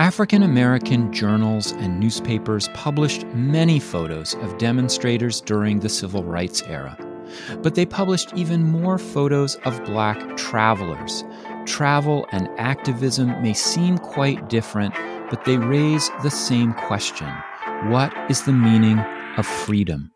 African 0.00 0.42
American 0.42 1.12
journals 1.12 1.72
and 1.72 2.00
newspapers 2.00 2.68
published 2.68 3.26
many 3.34 3.78
photos 3.78 4.32
of 4.36 4.56
demonstrators 4.56 5.42
during 5.42 5.80
the 5.80 5.90
civil 5.90 6.24
rights 6.24 6.62
era. 6.62 6.96
But 7.58 7.74
they 7.74 7.84
published 7.84 8.32
even 8.34 8.62
more 8.62 8.96
photos 8.96 9.56
of 9.66 9.84
black 9.84 10.38
travelers. 10.38 11.22
Travel 11.66 12.26
and 12.32 12.48
activism 12.56 13.42
may 13.42 13.52
seem 13.52 13.98
quite 13.98 14.48
different, 14.48 14.94
but 15.28 15.44
they 15.44 15.58
raise 15.58 16.08
the 16.22 16.30
same 16.30 16.72
question 16.72 17.28
What 17.90 18.10
is 18.30 18.44
the 18.44 18.54
meaning 18.54 18.98
of 19.36 19.46
freedom? 19.46 20.10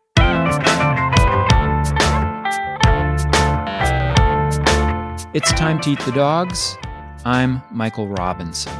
It's 5.35 5.51
time 5.51 5.79
to 5.81 5.91
eat 5.91 5.99
the 5.99 6.13
dogs. 6.15 6.75
I'm 7.23 7.61
Michael 7.71 8.07
Robinson. 8.07 8.73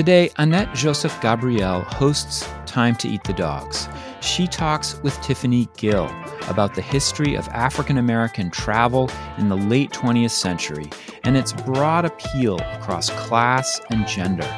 Today, 0.00 0.30
Annette 0.38 0.74
Joseph 0.74 1.20
Gabriel 1.20 1.82
hosts 1.82 2.48
Time 2.64 2.96
to 2.96 3.06
Eat 3.06 3.22
the 3.24 3.34
Dogs. 3.34 3.86
She 4.22 4.46
talks 4.46 4.98
with 5.02 5.20
Tiffany 5.20 5.68
Gill 5.76 6.10
about 6.48 6.74
the 6.74 6.80
history 6.80 7.34
of 7.34 7.46
African 7.48 7.98
American 7.98 8.48
travel 8.48 9.10
in 9.36 9.50
the 9.50 9.58
late 9.58 9.90
20th 9.90 10.30
century 10.30 10.88
and 11.24 11.36
its 11.36 11.52
broad 11.52 12.06
appeal 12.06 12.58
across 12.72 13.10
class 13.10 13.78
and 13.90 14.08
gender. 14.08 14.48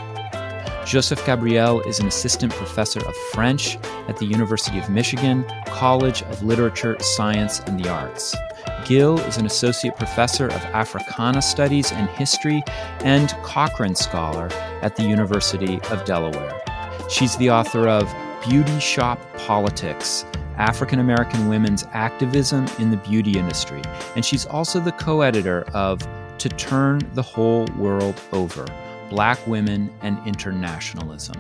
Joseph 0.86 1.27
Gabriel 1.27 1.80
is 1.80 1.98
an 1.98 2.06
assistant 2.06 2.52
professor 2.52 3.05
of 3.05 3.16
French 3.33 3.78
at 4.06 4.19
the 4.19 4.27
University 4.27 4.78
of 4.78 4.91
Michigan 4.91 5.45
College 5.66 6.22
of 6.22 6.45
Literature, 6.45 6.97
Science, 7.00 7.59
and 7.66 7.83
the 7.83 7.88
Arts. 7.88 8.36
Gill 8.84 9.18
is 9.20 9.36
an 9.36 9.46
associate 9.46 9.96
professor 9.96 10.46
of 10.46 10.62
Africana 10.74 11.41
Studies 11.41 11.92
and 11.92 12.09
History 12.10 12.62
and 13.05 13.28
Cochrane 13.42 13.95
Scholar 13.95 14.48
at 14.82 14.96
the 14.96 15.05
University 15.05 15.80
of 15.91 16.05
Delaware. 16.05 16.60
She's 17.08 17.36
the 17.36 17.50
author 17.50 17.89
of 17.89 18.12
Beauty 18.48 18.80
Shop 18.80 19.20
Politics 19.39 20.24
African 20.56 20.98
American 20.98 21.48
Women's 21.48 21.84
Activism 21.92 22.66
in 22.78 22.91
the 22.91 22.97
Beauty 22.98 23.39
Industry, 23.39 23.83
and 24.16 24.24
she's 24.24 24.47
also 24.47 24.80
the 24.80 24.92
co 24.92 25.22
editor 25.22 25.62
of 25.72 26.06
To 26.39 26.48
Turn 26.48 27.00
the 27.14 27.22
Whole 27.22 27.67
World 27.77 28.20
Over 28.33 28.67
Black 29.08 29.44
Women 29.46 29.92
and 30.02 30.19
Internationalism. 30.27 31.36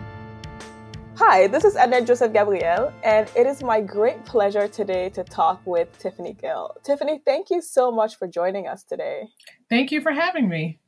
Hi, 1.24 1.46
this 1.46 1.64
is 1.64 1.76
Annette 1.76 2.08
Joseph 2.08 2.32
Gabriel, 2.32 2.92
and 3.04 3.30
it 3.36 3.46
is 3.46 3.62
my 3.62 3.80
great 3.80 4.24
pleasure 4.24 4.66
today 4.66 5.08
to 5.10 5.22
talk 5.22 5.64
with 5.64 5.96
Tiffany 6.00 6.34
Gill. 6.34 6.74
Tiffany, 6.82 7.22
thank 7.24 7.48
you 7.48 7.62
so 7.62 7.92
much 7.92 8.16
for 8.16 8.26
joining 8.26 8.66
us 8.66 8.82
today. 8.82 9.28
Thank 9.70 9.92
you 9.92 10.00
for 10.00 10.10
having 10.10 10.48
me. 10.48 10.80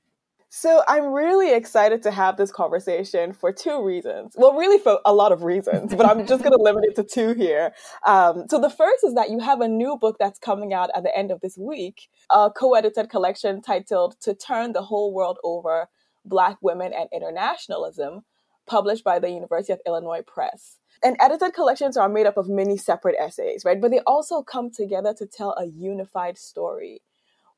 So, 0.48 0.82
I'm 0.88 1.12
really 1.12 1.54
excited 1.54 2.02
to 2.02 2.10
have 2.10 2.36
this 2.36 2.50
conversation 2.50 3.32
for 3.32 3.52
two 3.52 3.80
reasons. 3.84 4.34
Well, 4.36 4.54
really, 4.54 4.80
for 4.80 4.98
a 5.04 5.14
lot 5.14 5.30
of 5.30 5.44
reasons, 5.44 5.94
but 5.94 6.04
I'm 6.04 6.26
just 6.26 6.42
going 6.42 6.52
to 6.58 6.62
limit 6.62 6.82
it 6.84 6.96
to 6.96 7.04
two 7.04 7.34
here. 7.34 7.72
Um, 8.04 8.46
so, 8.50 8.60
the 8.60 8.70
first 8.70 9.04
is 9.04 9.14
that 9.14 9.30
you 9.30 9.38
have 9.38 9.60
a 9.60 9.68
new 9.68 9.96
book 9.96 10.16
that's 10.18 10.40
coming 10.40 10.74
out 10.74 10.90
at 10.96 11.04
the 11.04 11.16
end 11.16 11.30
of 11.30 11.40
this 11.42 11.56
week, 11.56 12.08
a 12.30 12.50
co 12.50 12.74
edited 12.74 13.08
collection 13.08 13.62
titled 13.62 14.16
To 14.22 14.34
Turn 14.34 14.72
the 14.72 14.82
Whole 14.82 15.14
World 15.14 15.38
Over 15.44 15.88
Black 16.24 16.56
Women 16.60 16.92
and 16.92 17.08
Internationalism 17.12 18.24
published 18.66 19.04
by 19.04 19.18
the 19.18 19.30
University 19.30 19.72
of 19.72 19.80
Illinois 19.86 20.22
Press. 20.26 20.78
And 21.02 21.16
edited 21.20 21.54
collections 21.54 21.96
are 21.96 22.08
made 22.08 22.26
up 22.26 22.36
of 22.36 22.48
many 22.48 22.76
separate 22.76 23.16
essays, 23.18 23.64
right? 23.64 23.80
But 23.80 23.90
they 23.90 24.00
also 24.00 24.42
come 24.42 24.70
together 24.70 25.14
to 25.18 25.26
tell 25.26 25.50
a 25.58 25.66
unified 25.66 26.38
story. 26.38 27.02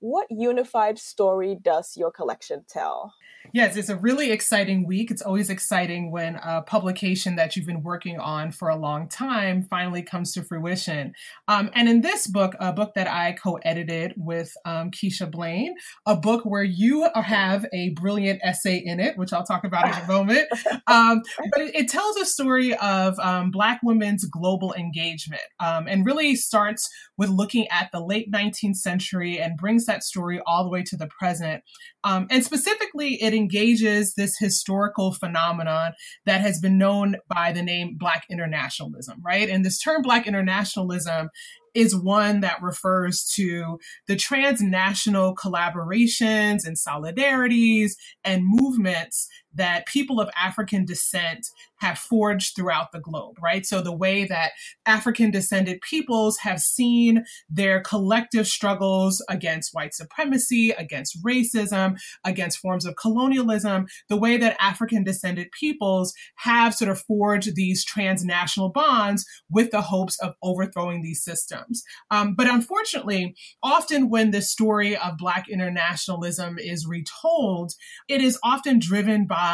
What 0.00 0.26
unified 0.30 0.98
story 0.98 1.56
does 1.60 1.96
your 1.96 2.10
collection 2.10 2.64
tell? 2.68 3.14
Yes, 3.52 3.76
it's 3.76 3.88
a 3.88 3.96
really 3.96 4.30
exciting 4.30 4.86
week. 4.86 5.10
It's 5.10 5.22
always 5.22 5.50
exciting 5.50 6.10
when 6.10 6.36
a 6.36 6.62
publication 6.62 7.36
that 7.36 7.56
you've 7.56 7.66
been 7.66 7.82
working 7.82 8.18
on 8.18 8.50
for 8.50 8.68
a 8.68 8.76
long 8.76 9.08
time 9.08 9.62
finally 9.62 10.02
comes 10.02 10.32
to 10.34 10.42
fruition. 10.42 11.14
Um, 11.48 11.70
and 11.74 11.88
in 11.88 12.00
this 12.00 12.26
book, 12.26 12.54
a 12.60 12.72
book 12.72 12.92
that 12.94 13.08
I 13.08 13.32
co 13.32 13.54
edited 13.62 14.14
with 14.16 14.52
um, 14.64 14.90
Keisha 14.90 15.30
Blain, 15.30 15.74
a 16.04 16.16
book 16.16 16.44
where 16.44 16.64
you 16.64 17.08
have 17.14 17.64
a 17.72 17.90
brilliant 17.90 18.40
essay 18.42 18.76
in 18.76 19.00
it, 19.00 19.16
which 19.16 19.32
I'll 19.32 19.44
talk 19.44 19.64
about 19.64 19.86
in 19.86 20.04
a 20.04 20.06
moment. 20.12 20.48
Um, 20.86 21.22
but 21.52 21.62
it, 21.62 21.74
it, 21.74 21.88
tells 21.88 22.16
a 22.16 22.26
story 22.26 22.74
of 22.74 23.18
um, 23.20 23.50
Black 23.50 23.80
women's 23.82 24.24
global 24.24 24.74
engagement 24.74 25.42
um, 25.60 25.86
and 25.86 26.04
really 26.04 26.34
starts 26.34 26.90
with 27.16 27.30
looking 27.30 27.66
at 27.68 27.90
the 27.92 28.00
late 28.00 28.30
19th 28.30 28.76
century 28.76 29.38
and 29.38 29.56
brings 29.56 29.85
that 29.86 30.04
story 30.04 30.40
all 30.46 30.64
the 30.64 30.70
way 30.70 30.82
to 30.82 30.96
the 30.96 31.08
present. 31.18 31.62
Um, 32.04 32.26
and 32.30 32.44
specifically, 32.44 33.22
it 33.22 33.34
engages 33.34 34.14
this 34.14 34.36
historical 34.38 35.12
phenomenon 35.12 35.92
that 36.24 36.40
has 36.40 36.60
been 36.60 36.78
known 36.78 37.16
by 37.28 37.52
the 37.52 37.62
name 37.62 37.96
Black 37.98 38.24
internationalism, 38.30 39.20
right? 39.24 39.48
And 39.48 39.64
this 39.64 39.80
term 39.80 40.02
Black 40.02 40.26
internationalism 40.26 41.30
is 41.76 41.94
one 41.94 42.40
that 42.40 42.62
refers 42.62 43.22
to 43.34 43.78
the 44.06 44.16
transnational 44.16 45.36
collaborations 45.36 46.66
and 46.66 46.74
solidarities 46.76 47.92
and 48.24 48.42
movements 48.46 49.28
that 49.56 49.86
people 49.86 50.20
of 50.20 50.30
African 50.40 50.84
descent 50.84 51.48
have 51.78 51.98
forged 51.98 52.54
throughout 52.54 52.92
the 52.92 53.00
globe, 53.00 53.36
right? 53.42 53.66
So 53.66 53.82
the 53.82 53.92
way 53.92 54.24
that 54.24 54.52
African 54.86 55.30
descended 55.30 55.80
peoples 55.82 56.38
have 56.38 56.60
seen 56.60 57.24
their 57.50 57.80
collective 57.80 58.46
struggles 58.46 59.22
against 59.28 59.74
white 59.74 59.94
supremacy, 59.94 60.70
against 60.70 61.22
racism, 61.22 61.98
against 62.24 62.58
forms 62.58 62.86
of 62.86 62.96
colonialism, 62.96 63.86
the 64.08 64.16
way 64.16 64.36
that 64.38 64.56
African 64.58 65.04
descended 65.04 65.50
peoples 65.52 66.14
have 66.36 66.74
sort 66.74 66.90
of 66.90 67.00
forged 67.00 67.54
these 67.54 67.84
transnational 67.84 68.70
bonds 68.70 69.26
with 69.50 69.70
the 69.70 69.82
hopes 69.82 70.18
of 70.20 70.34
overthrowing 70.42 71.02
these 71.02 71.22
systems. 71.22 71.82
Um, 72.10 72.34
but 72.34 72.48
unfortunately, 72.48 73.34
often 73.62 74.08
when 74.08 74.30
the 74.30 74.42
story 74.42 74.96
of 74.96 75.18
Black 75.18 75.48
internationalism 75.48 76.58
is 76.58 76.86
retold, 76.86 77.72
it 78.08 78.22
is 78.22 78.38
often 78.42 78.78
driven 78.78 79.26
by 79.26 79.45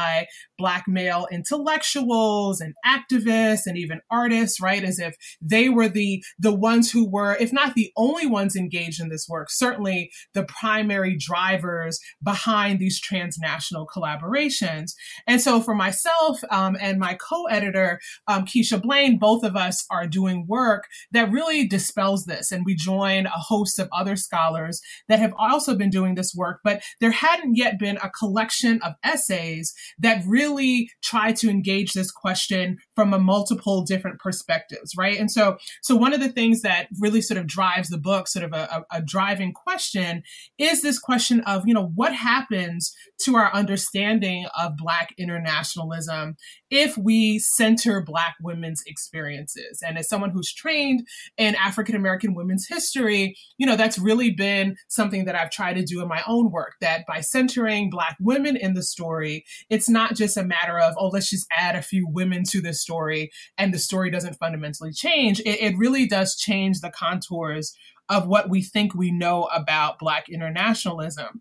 Black 0.59 0.85
male 0.87 1.27
intellectuals 1.33 2.61
and 2.61 2.75
activists 2.87 3.67
and 3.67 3.77
even 3.77 4.01
artists, 4.11 4.61
right? 4.61 4.85
As 4.85 4.99
if 4.99 5.17
they 5.41 5.69
were 5.69 5.89
the, 5.89 6.23
the 6.39 6.55
ones 6.55 6.91
who 6.91 7.09
were, 7.09 7.37
if 7.41 7.53
not 7.53 7.75
the 7.75 7.91
only 7.97 8.27
ones 8.27 8.57
engaged 8.57 9.01
in 9.01 9.09
this 9.09 9.27
work, 9.29 9.51
certainly 9.51 10.11
the 10.35 10.45
primary 10.45 11.17
drivers 11.17 11.99
behind 12.23 12.79
these 12.79 13.01
transnational 13.01 13.87
collaborations. 13.87 14.93
And 15.27 15.41
so 15.41 15.61
for 15.61 15.75
myself 15.75 16.41
um, 16.51 16.77
and 16.81 16.99
my 16.99 17.15
co-editor, 17.15 18.01
um, 18.29 18.45
Keisha 18.45 18.81
Blain, 18.81 19.19
both 19.19 19.45
of 19.45 19.57
us 19.57 19.85
are 19.91 20.07
doing 20.07 20.47
work 20.47 20.85
that 21.11 21.31
really 21.31 21.67
dispels 21.67 22.25
this. 22.25 22.53
And 22.53 22.65
we 22.65 22.75
join 22.75 23.27
a 23.27 23.31
host 23.31 23.79
of 23.79 23.89
other 23.93 24.17
scholars 24.17 24.81
that 25.09 25.19
have 25.19 25.35
also 25.39 25.75
been 25.75 25.91
doing 25.91 26.15
this 26.15 26.35
work, 26.35 26.61
but 26.65 26.83
there 27.01 27.11
hadn't 27.11 27.57
yet 27.57 27.79
been 27.79 27.99
a 27.99 28.11
collection 28.11 28.81
of 28.83 28.95
essays 29.05 29.75
that 29.99 30.23
really 30.27 30.91
try 31.03 31.33
to 31.33 31.51
engage 31.51 31.93
this 31.93 32.11
question 32.11 32.79
from 32.95 33.15
a 33.15 33.19
multiple 33.19 33.83
different 33.83 34.19
perspectives, 34.19 34.95
right? 34.97 35.19
And 35.19 35.31
so, 35.31 35.57
so 35.83 35.97
one 35.97 36.13
of 36.13 36.21
the 36.21 36.29
things 36.29 36.63
that 36.63 36.89
really 37.01 37.23
sort 37.23 37.39
of 37.39 37.47
drives 37.47 37.89
the 37.89 37.99
book, 37.99 38.29
sort 38.29 38.45
of 38.45 38.53
a, 38.53 38.85
a, 38.91 39.01
driving 39.03 39.53
question, 39.53 40.23
is 40.59 40.83
this 40.83 40.99
question 40.99 41.41
of, 41.41 41.67
you 41.67 41.75
know, 41.75 41.91
what 41.95 42.15
happens 42.15 42.95
to 43.23 43.37
our 43.37 43.53
understanding 43.53 44.47
of 44.61 44.77
Black 44.77 45.15
internationalism 45.19 46.37
if 46.71 46.97
we 46.97 47.39
center 47.39 48.03
Black 48.03 48.37
women's 48.43 48.83
experiences? 48.87 49.83
And 49.87 49.99
as 49.99 50.09
someone 50.09 50.31
who's 50.31 50.53
trained 50.53 51.07
in 51.39 51.55
African 51.55 51.97
American 51.97 52.35
women's 52.35 52.67
history, 52.69 53.37
you 53.59 53.67
know, 53.67 53.77
that's 53.77 53.99
really 53.99 54.31
been 54.31 54.77
something 54.89 55.25
that 55.25 55.35
I've 55.35 55.51
tried 55.51 55.75
to 55.75 55.85
do 55.85 56.03
in 56.03 56.09
my 56.09 56.23
own 56.27 56.51
work, 56.51 56.75
that 56.81 57.07
by 57.07 57.21
centering 57.21 57.91
Black 57.91 58.17
women 58.21 58.57
in 58.57 58.75
the 58.75 58.83
story, 58.83 59.45
it's 59.71 59.89
not 59.89 60.15
just 60.15 60.37
a 60.37 60.45
matter 60.45 60.79
of, 60.79 60.95
oh, 60.99 61.09
let's 61.09 61.31
just 61.31 61.47
add 61.57 61.77
a 61.77 61.83
few 61.83 62.07
women 62.07 62.43
to 62.51 62.61
this 62.61 62.82
story 62.83 63.31
and 63.57 63.73
the 63.73 63.79
story 63.79 64.11
doesn't 64.11 64.35
fundamentally 64.35 64.93
change. 64.93 65.41
It, 65.41 65.61
it 65.61 65.79
really 65.79 66.07
does 66.07 66.37
change 66.37 66.81
the 66.81 66.91
contours 66.91 67.75
of 68.09 68.27
what 68.27 68.51
we 68.51 68.63
think 68.63 68.95
we 68.95 69.11
know 69.11 69.45
about 69.45 69.99
Black 69.99 70.29
internationalism. 70.29 71.41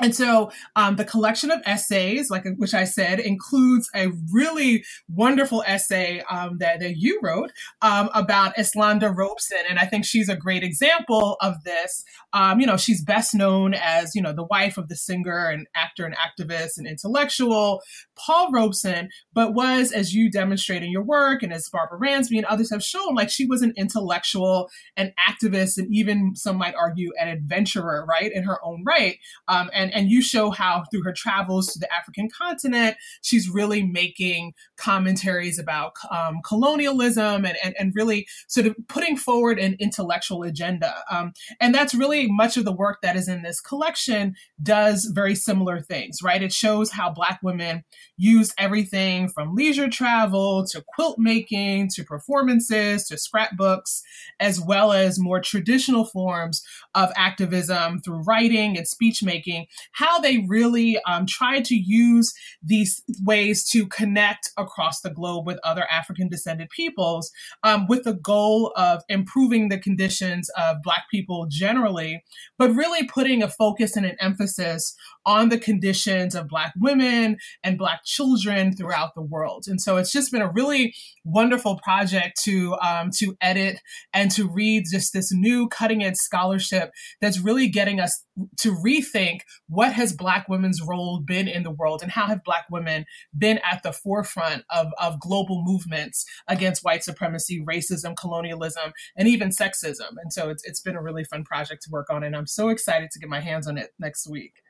And 0.00 0.14
so 0.14 0.50
um, 0.76 0.96
the 0.96 1.04
collection 1.04 1.50
of 1.50 1.60
essays, 1.66 2.30
like 2.30 2.44
which 2.56 2.74
I 2.74 2.84
said, 2.84 3.20
includes 3.20 3.88
a 3.94 4.08
really 4.32 4.84
wonderful 5.08 5.64
essay 5.66 6.22
um, 6.30 6.58
that, 6.58 6.80
that 6.80 6.96
you 6.96 7.18
wrote 7.22 7.50
um, 7.82 8.08
about 8.14 8.56
Eslanda 8.56 9.14
Robeson, 9.14 9.58
and 9.68 9.78
I 9.78 9.86
think 9.86 10.04
she's 10.04 10.28
a 10.28 10.36
great 10.36 10.62
example 10.62 11.36
of 11.40 11.64
this. 11.64 12.04
Um, 12.32 12.60
you 12.60 12.66
know, 12.66 12.76
she's 12.76 13.02
best 13.02 13.34
known 13.34 13.74
as 13.74 14.14
you 14.14 14.22
know 14.22 14.32
the 14.32 14.44
wife 14.44 14.78
of 14.78 14.88
the 14.88 14.96
singer 14.96 15.48
and 15.48 15.66
actor 15.74 16.04
and 16.04 16.16
activist 16.16 16.72
and 16.76 16.86
intellectual 16.86 17.82
Paul 18.16 18.50
Robeson, 18.52 19.08
but 19.32 19.54
was, 19.54 19.92
as 19.92 20.12
you 20.12 20.30
demonstrate 20.30 20.82
in 20.82 20.90
your 20.90 21.04
work, 21.04 21.42
and 21.42 21.52
as 21.52 21.68
Barbara 21.68 21.98
Ransby 21.98 22.36
and 22.36 22.46
others 22.46 22.70
have 22.70 22.82
shown, 22.82 23.14
like 23.14 23.30
she 23.30 23.46
was 23.46 23.62
an 23.62 23.72
intellectual, 23.76 24.68
an 24.96 25.12
activist, 25.28 25.78
and 25.78 25.88
even 25.90 26.34
some 26.34 26.56
might 26.56 26.74
argue 26.74 27.10
an 27.20 27.28
adventurer, 27.28 28.04
right, 28.08 28.30
in 28.32 28.44
her 28.44 28.58
own 28.64 28.84
right. 28.86 29.18
Um, 29.46 29.70
and 29.72 29.87
and 29.88 30.08
and 30.08 30.10
you 30.10 30.22
show 30.22 30.50
how 30.50 30.84
through 30.90 31.02
her 31.02 31.12
travels 31.12 31.68
to 31.68 31.78
the 31.78 31.92
African 31.92 32.28
continent, 32.30 32.96
she's 33.22 33.48
really 33.48 33.82
making 33.82 34.52
commentaries 34.78 35.58
about 35.58 35.92
um, 36.10 36.40
colonialism 36.46 37.44
and, 37.44 37.56
and 37.62 37.74
and 37.78 37.92
really 37.94 38.26
sort 38.46 38.66
of 38.66 38.76
putting 38.88 39.16
forward 39.16 39.58
an 39.58 39.76
intellectual 39.78 40.42
agenda. 40.42 40.94
Um, 41.10 41.32
and 41.60 41.74
that's 41.74 41.94
really 41.94 42.28
much 42.30 42.56
of 42.56 42.64
the 42.64 42.72
work 42.72 43.00
that 43.02 43.16
is 43.16 43.28
in 43.28 43.42
this 43.42 43.60
collection 43.60 44.34
does 44.62 45.10
very 45.14 45.34
similar 45.34 45.80
things, 45.80 46.22
right? 46.22 46.42
It 46.42 46.52
shows 46.52 46.92
how 46.92 47.10
Black 47.10 47.40
women 47.42 47.84
used 48.16 48.52
everything 48.58 49.28
from 49.28 49.54
leisure 49.54 49.88
travel 49.88 50.64
to 50.66 50.84
quilt 50.94 51.18
making 51.18 51.88
to 51.94 52.04
performances 52.04 53.06
to 53.08 53.18
scrapbooks, 53.18 54.02
as 54.40 54.60
well 54.60 54.92
as 54.92 55.18
more 55.18 55.40
traditional 55.40 56.04
forms 56.04 56.62
of 56.94 57.10
activism 57.16 58.00
through 58.00 58.22
writing 58.22 58.76
and 58.76 58.86
speech 58.86 59.22
making, 59.22 59.66
how 59.92 60.18
they 60.18 60.44
really 60.48 60.98
um, 61.02 61.26
tried 61.26 61.64
to 61.64 61.76
use 61.76 62.32
these 62.62 63.02
ways 63.24 63.68
to 63.68 63.86
connect 63.86 64.50
across 64.68 65.00
the 65.00 65.10
globe 65.10 65.46
with 65.46 65.58
other 65.64 65.86
African 65.90 66.28
descended 66.28 66.68
peoples 66.70 67.30
um, 67.62 67.86
with 67.88 68.04
the 68.04 68.14
goal 68.14 68.72
of 68.76 69.02
improving 69.08 69.68
the 69.68 69.78
conditions 69.78 70.50
of 70.50 70.82
Black 70.82 71.04
people 71.10 71.46
generally, 71.48 72.22
but 72.58 72.74
really 72.74 73.06
putting 73.06 73.42
a 73.42 73.48
focus 73.48 73.96
and 73.96 74.06
an 74.06 74.16
emphasis 74.20 74.94
on 75.26 75.48
the 75.48 75.58
conditions 75.58 76.34
of 76.34 76.48
Black 76.48 76.72
women 76.78 77.36
and 77.62 77.78
Black 77.78 78.04
children 78.04 78.74
throughout 78.74 79.14
the 79.14 79.22
world. 79.22 79.64
And 79.66 79.80
so 79.80 79.96
it's 79.96 80.12
just 80.12 80.32
been 80.32 80.42
a 80.42 80.50
really 80.50 80.94
wonderful 81.24 81.78
project 81.82 82.40
to 82.44 82.74
um, 82.76 83.10
to 83.16 83.36
edit 83.40 83.80
and 84.12 84.30
to 84.32 84.48
read 84.48 84.84
just 84.90 85.12
this 85.12 85.32
new 85.32 85.68
cutting 85.68 86.02
edge 86.02 86.16
scholarship 86.16 86.92
that's 87.20 87.40
really 87.40 87.68
getting 87.68 88.00
us 88.00 88.24
to 88.58 88.74
rethink 88.74 89.40
what 89.68 89.92
has 89.92 90.12
Black 90.12 90.48
women's 90.48 90.80
role 90.82 91.20
been 91.20 91.48
in 91.48 91.62
the 91.62 91.70
world 91.70 92.02
and 92.02 92.10
how 92.12 92.26
have 92.26 92.44
Black 92.44 92.64
women 92.70 93.04
been 93.36 93.58
at 93.58 93.82
the 93.82 93.92
forefront 93.92 94.57
of, 94.70 94.92
of 94.98 95.20
global 95.20 95.62
movements 95.64 96.24
against 96.46 96.84
white 96.84 97.04
supremacy, 97.04 97.64
racism, 97.64 98.16
colonialism, 98.16 98.92
and 99.16 99.28
even 99.28 99.50
sexism. 99.50 100.12
And 100.20 100.32
so 100.32 100.50
it's, 100.50 100.64
it's 100.64 100.80
been 100.80 100.96
a 100.96 101.02
really 101.02 101.24
fun 101.24 101.44
project 101.44 101.82
to 101.84 101.90
work 101.90 102.10
on, 102.10 102.22
and 102.22 102.36
I'm 102.36 102.46
so 102.46 102.68
excited 102.68 103.10
to 103.12 103.18
get 103.18 103.28
my 103.28 103.40
hands 103.40 103.66
on 103.66 103.78
it 103.78 103.92
next 103.98 104.28
week. 104.28 104.62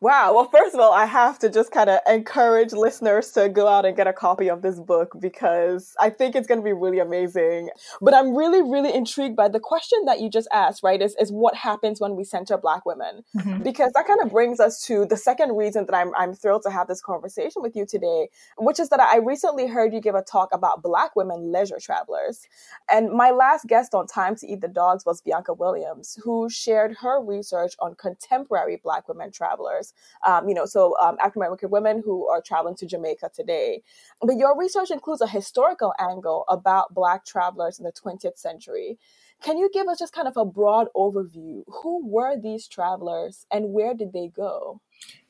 Wow. 0.00 0.34
Well, 0.34 0.48
first 0.48 0.74
of 0.74 0.80
all, 0.80 0.92
I 0.92 1.06
have 1.06 1.38
to 1.40 1.48
just 1.48 1.70
kind 1.70 1.90
of 1.90 2.00
encourage 2.06 2.72
listeners 2.72 3.30
to 3.32 3.48
go 3.48 3.68
out 3.68 3.84
and 3.84 3.96
get 3.96 4.06
a 4.06 4.12
copy 4.12 4.48
of 4.48 4.62
this 4.62 4.78
book 4.80 5.16
because 5.20 5.94
I 6.00 6.10
think 6.10 6.34
it's 6.34 6.46
going 6.46 6.60
to 6.60 6.64
be 6.64 6.72
really 6.72 6.98
amazing. 6.98 7.70
But 8.00 8.14
I'm 8.14 8.36
really, 8.36 8.62
really 8.62 8.92
intrigued 8.94 9.36
by 9.36 9.48
the 9.48 9.60
question 9.60 10.04
that 10.06 10.20
you 10.20 10.30
just 10.30 10.48
asked, 10.52 10.82
right? 10.82 11.00
Is, 11.00 11.16
is 11.20 11.30
what 11.32 11.54
happens 11.54 12.00
when 12.00 12.16
we 12.16 12.24
center 12.24 12.56
Black 12.56 12.84
women? 12.84 13.22
Mm-hmm. 13.36 13.62
Because 13.62 13.92
that 13.92 14.06
kind 14.06 14.20
of 14.22 14.30
brings 14.30 14.60
us 14.60 14.82
to 14.86 15.06
the 15.06 15.16
second 15.16 15.56
reason 15.56 15.86
that 15.86 15.94
I'm, 15.94 16.14
I'm 16.16 16.34
thrilled 16.34 16.62
to 16.62 16.70
have 16.70 16.88
this 16.88 17.00
conversation 17.00 17.62
with 17.62 17.76
you 17.76 17.86
today, 17.86 18.28
which 18.58 18.80
is 18.80 18.88
that 18.90 19.00
I 19.00 19.18
recently 19.18 19.66
heard 19.66 19.92
you 19.92 20.00
give 20.00 20.14
a 20.14 20.22
talk 20.22 20.48
about 20.52 20.82
Black 20.82 21.16
women 21.16 21.52
leisure 21.52 21.78
travelers. 21.80 22.46
And 22.90 23.10
my 23.10 23.30
last 23.30 23.66
guest 23.66 23.94
on 23.94 24.06
Time 24.06 24.36
to 24.36 24.46
Eat 24.46 24.60
the 24.60 24.68
Dogs 24.68 25.04
was 25.04 25.20
Bianca 25.20 25.54
Williams, 25.54 26.18
who 26.22 26.48
shared 26.48 26.96
her 27.00 27.22
research 27.22 27.74
on 27.80 27.94
contemporary 27.94 28.80
Black 28.82 29.08
women 29.08 29.30
travelers 29.30 29.75
travelers, 29.76 29.94
um, 30.26 30.48
you 30.48 30.54
know, 30.54 30.66
so 30.66 30.96
um, 31.00 31.16
African 31.20 31.42
American 31.42 31.70
women 31.70 32.02
who 32.04 32.28
are 32.28 32.40
traveling 32.40 32.76
to 32.76 32.86
Jamaica 32.86 33.30
today. 33.34 33.82
But 34.20 34.36
your 34.36 34.58
research 34.58 34.90
includes 34.90 35.20
a 35.20 35.26
historical 35.26 35.92
angle 35.98 36.44
about 36.48 36.94
Black 36.94 37.24
travelers 37.24 37.78
in 37.78 37.84
the 37.84 37.92
20th 37.92 38.38
century. 38.38 38.98
Can 39.42 39.58
you 39.58 39.68
give 39.72 39.86
us 39.86 39.98
just 39.98 40.14
kind 40.14 40.28
of 40.28 40.36
a 40.36 40.46
broad 40.46 40.88
overview? 40.96 41.62
Who 41.66 42.06
were 42.08 42.40
these 42.40 42.66
travelers 42.66 43.46
and 43.50 43.72
where 43.72 43.94
did 43.94 44.12
they 44.12 44.28
go? 44.28 44.80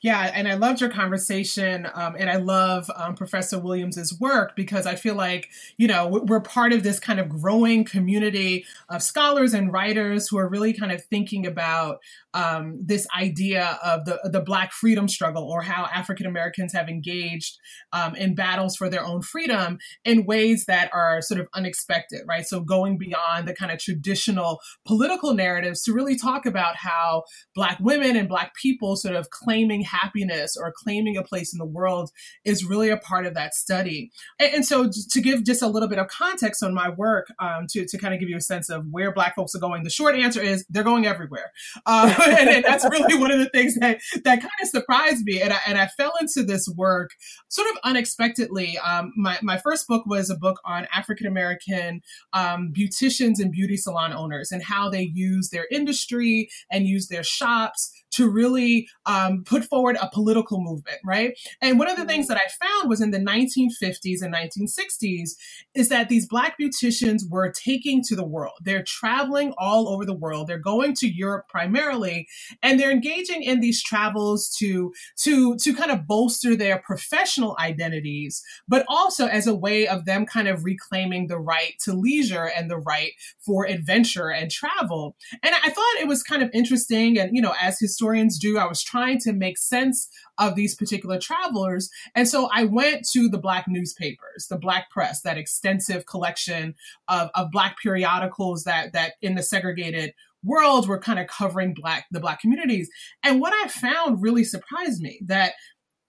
Yeah, 0.06 0.30
and 0.32 0.46
I 0.46 0.54
loved 0.54 0.80
your 0.80 0.88
conversation, 0.88 1.88
um, 1.92 2.14
and 2.16 2.30
I 2.30 2.36
love 2.36 2.88
um, 2.94 3.16
Professor 3.16 3.58
Williams's 3.58 4.16
work 4.20 4.54
because 4.54 4.86
I 4.86 4.94
feel 4.94 5.16
like 5.16 5.48
you 5.78 5.88
know 5.88 6.06
we're 6.06 6.38
part 6.38 6.72
of 6.72 6.84
this 6.84 7.00
kind 7.00 7.18
of 7.18 7.28
growing 7.28 7.82
community 7.82 8.66
of 8.88 9.02
scholars 9.02 9.52
and 9.52 9.72
writers 9.72 10.28
who 10.28 10.38
are 10.38 10.48
really 10.48 10.72
kind 10.72 10.92
of 10.92 11.04
thinking 11.06 11.44
about 11.44 11.98
um, 12.34 12.78
this 12.80 13.08
idea 13.18 13.80
of 13.82 14.04
the 14.04 14.20
the 14.30 14.40
Black 14.40 14.70
freedom 14.70 15.08
struggle 15.08 15.42
or 15.42 15.62
how 15.62 15.88
African 15.92 16.26
Americans 16.26 16.72
have 16.72 16.88
engaged 16.88 17.58
um, 17.92 18.14
in 18.14 18.36
battles 18.36 18.76
for 18.76 18.88
their 18.88 19.04
own 19.04 19.22
freedom 19.22 19.76
in 20.04 20.24
ways 20.24 20.66
that 20.66 20.88
are 20.92 21.20
sort 21.20 21.40
of 21.40 21.48
unexpected, 21.52 22.20
right? 22.28 22.46
So 22.46 22.60
going 22.60 22.96
beyond 22.96 23.48
the 23.48 23.54
kind 23.54 23.72
of 23.72 23.80
traditional 23.80 24.60
political 24.86 25.34
narratives 25.34 25.82
to 25.82 25.92
really 25.92 26.16
talk 26.16 26.46
about 26.46 26.76
how 26.76 27.24
Black 27.56 27.78
women 27.80 28.14
and 28.14 28.28
Black 28.28 28.54
people 28.54 28.94
sort 28.94 29.16
of 29.16 29.30
claiming 29.30 29.82
happiness 30.00 30.56
or 30.56 30.72
claiming 30.76 31.16
a 31.16 31.22
place 31.22 31.52
in 31.52 31.58
the 31.58 31.66
world 31.66 32.10
is 32.44 32.64
really 32.64 32.90
a 32.90 32.96
part 32.96 33.26
of 33.26 33.34
that 33.34 33.54
study. 33.54 34.10
And, 34.38 34.54
and 34.56 34.66
so, 34.66 34.90
to 35.10 35.20
give 35.20 35.44
just 35.44 35.62
a 35.62 35.66
little 35.66 35.88
bit 35.88 35.98
of 35.98 36.08
context 36.08 36.62
on 36.62 36.74
my 36.74 36.88
work, 36.88 37.28
um, 37.38 37.66
to, 37.70 37.86
to 37.86 37.98
kind 37.98 38.14
of 38.14 38.20
give 38.20 38.28
you 38.28 38.36
a 38.36 38.40
sense 38.40 38.68
of 38.68 38.86
where 38.90 39.12
Black 39.12 39.34
folks 39.34 39.54
are 39.54 39.60
going, 39.60 39.82
the 39.82 39.90
short 39.90 40.14
answer 40.14 40.40
is 40.40 40.64
they're 40.68 40.84
going 40.84 41.06
everywhere. 41.06 41.52
Uh, 41.84 42.14
and, 42.26 42.48
and, 42.48 42.64
that's 42.64 42.84
really 42.90 43.16
one 43.18 43.30
of 43.30 43.38
the 43.38 43.48
things 43.50 43.76
that, 43.76 44.00
that 44.24 44.40
kind 44.40 44.50
of 44.60 44.68
surprised 44.68 45.24
me. 45.24 45.40
And 45.40 45.52
I, 45.52 45.58
and 45.66 45.78
I 45.78 45.86
fell 45.86 46.12
into 46.20 46.42
this 46.42 46.68
work 46.68 47.10
sort 47.48 47.68
of 47.70 47.76
unexpectedly. 47.84 48.76
Um, 48.78 49.12
my, 49.16 49.38
my 49.42 49.58
first 49.58 49.86
book 49.86 50.04
was 50.06 50.30
a 50.30 50.36
book 50.36 50.60
on 50.64 50.86
African 50.92 51.26
American 51.26 52.00
um, 52.32 52.72
beauticians 52.76 53.38
and 53.38 53.52
beauty 53.52 53.76
salon 53.76 54.12
owners 54.12 54.50
and 54.50 54.62
how 54.62 54.88
they 54.88 55.02
use 55.02 55.50
their 55.50 55.66
industry 55.70 56.48
and 56.70 56.86
use 56.86 57.08
their 57.08 57.22
shops 57.22 57.92
to 58.12 58.30
really 58.30 58.88
um, 59.04 59.44
put 59.44 59.64
forward 59.64 59.96
a 60.00 60.10
political 60.12 60.60
movement, 60.60 60.98
right? 61.04 61.36
And 61.60 61.78
one 61.78 61.88
of 61.88 61.96
the 61.96 62.04
things 62.04 62.28
that 62.28 62.38
I 62.38 62.48
found 62.64 62.88
was 62.88 63.00
in 63.00 63.10
the 63.10 63.18
1950s 63.18 64.22
and 64.22 64.34
1960s 64.34 65.30
is 65.74 65.88
that 65.88 66.08
these 66.08 66.26
Black 66.26 66.56
beauticians 66.58 67.22
were 67.28 67.50
taking 67.52 68.02
to 68.04 68.16
the 68.16 68.26
world. 68.26 68.54
They're 68.62 68.84
traveling 68.84 69.52
all 69.58 69.88
over 69.88 70.04
the 70.04 70.14
world. 70.14 70.46
They're 70.46 70.58
going 70.58 70.94
to 70.96 71.08
Europe 71.08 71.48
primarily, 71.48 72.26
and 72.62 72.78
they're 72.78 72.90
engaging 72.90 73.42
in 73.42 73.60
these 73.60 73.82
travels 73.82 74.54
to 74.58 74.92
to 75.18 75.56
to 75.56 75.74
kind 75.74 75.90
of 75.90 76.06
bolster 76.06 76.56
their 76.56 76.78
professional 76.78 77.56
identities, 77.58 78.42
but 78.68 78.84
also 78.88 79.26
as 79.26 79.46
a 79.46 79.54
way 79.54 79.86
of 79.86 80.04
them 80.04 80.26
kind 80.26 80.48
of 80.48 80.64
reclaiming 80.64 81.26
the 81.26 81.38
right 81.38 81.74
to 81.84 81.92
leisure 81.92 82.50
and 82.56 82.70
the 82.70 82.78
right 82.78 83.12
for 83.38 83.66
adventure 83.66 84.30
and 84.30 84.50
travel. 84.50 85.16
And 85.42 85.54
I 85.54 85.70
thought 85.70 86.00
it 86.00 86.08
was 86.08 86.22
kind 86.22 86.42
of 86.42 86.50
interesting, 86.52 87.18
and 87.18 87.34
you 87.34 87.42
know, 87.42 87.54
as 87.60 87.78
historians 87.96 88.38
do, 88.38 88.58
I 88.58 88.66
was 88.66 88.82
trying 88.82 89.18
to 89.20 89.32
make 89.32 89.56
sense 89.56 90.10
of 90.36 90.54
these 90.54 90.74
particular 90.74 91.18
travelers. 91.18 91.88
And 92.14 92.28
so 92.28 92.50
I 92.52 92.64
went 92.64 93.08
to 93.12 93.30
the 93.30 93.38
Black 93.38 93.64
newspapers, 93.66 94.48
the 94.50 94.58
Black 94.58 94.90
press, 94.90 95.22
that 95.22 95.38
extensive 95.38 96.04
collection 96.04 96.74
of, 97.08 97.30
of 97.34 97.50
Black 97.50 97.76
periodicals 97.82 98.64
that, 98.64 98.92
that 98.92 99.14
in 99.22 99.34
the 99.34 99.42
segregated 99.42 100.12
world 100.44 100.86
were 100.86 100.98
kind 100.98 101.18
of 101.18 101.26
covering 101.26 101.72
Black, 101.72 102.04
the 102.10 102.20
Black 102.20 102.38
communities. 102.38 102.90
And 103.22 103.40
what 103.40 103.54
I 103.64 103.68
found 103.68 104.20
really 104.20 104.44
surprised 104.44 105.00
me 105.00 105.18
that 105.24 105.54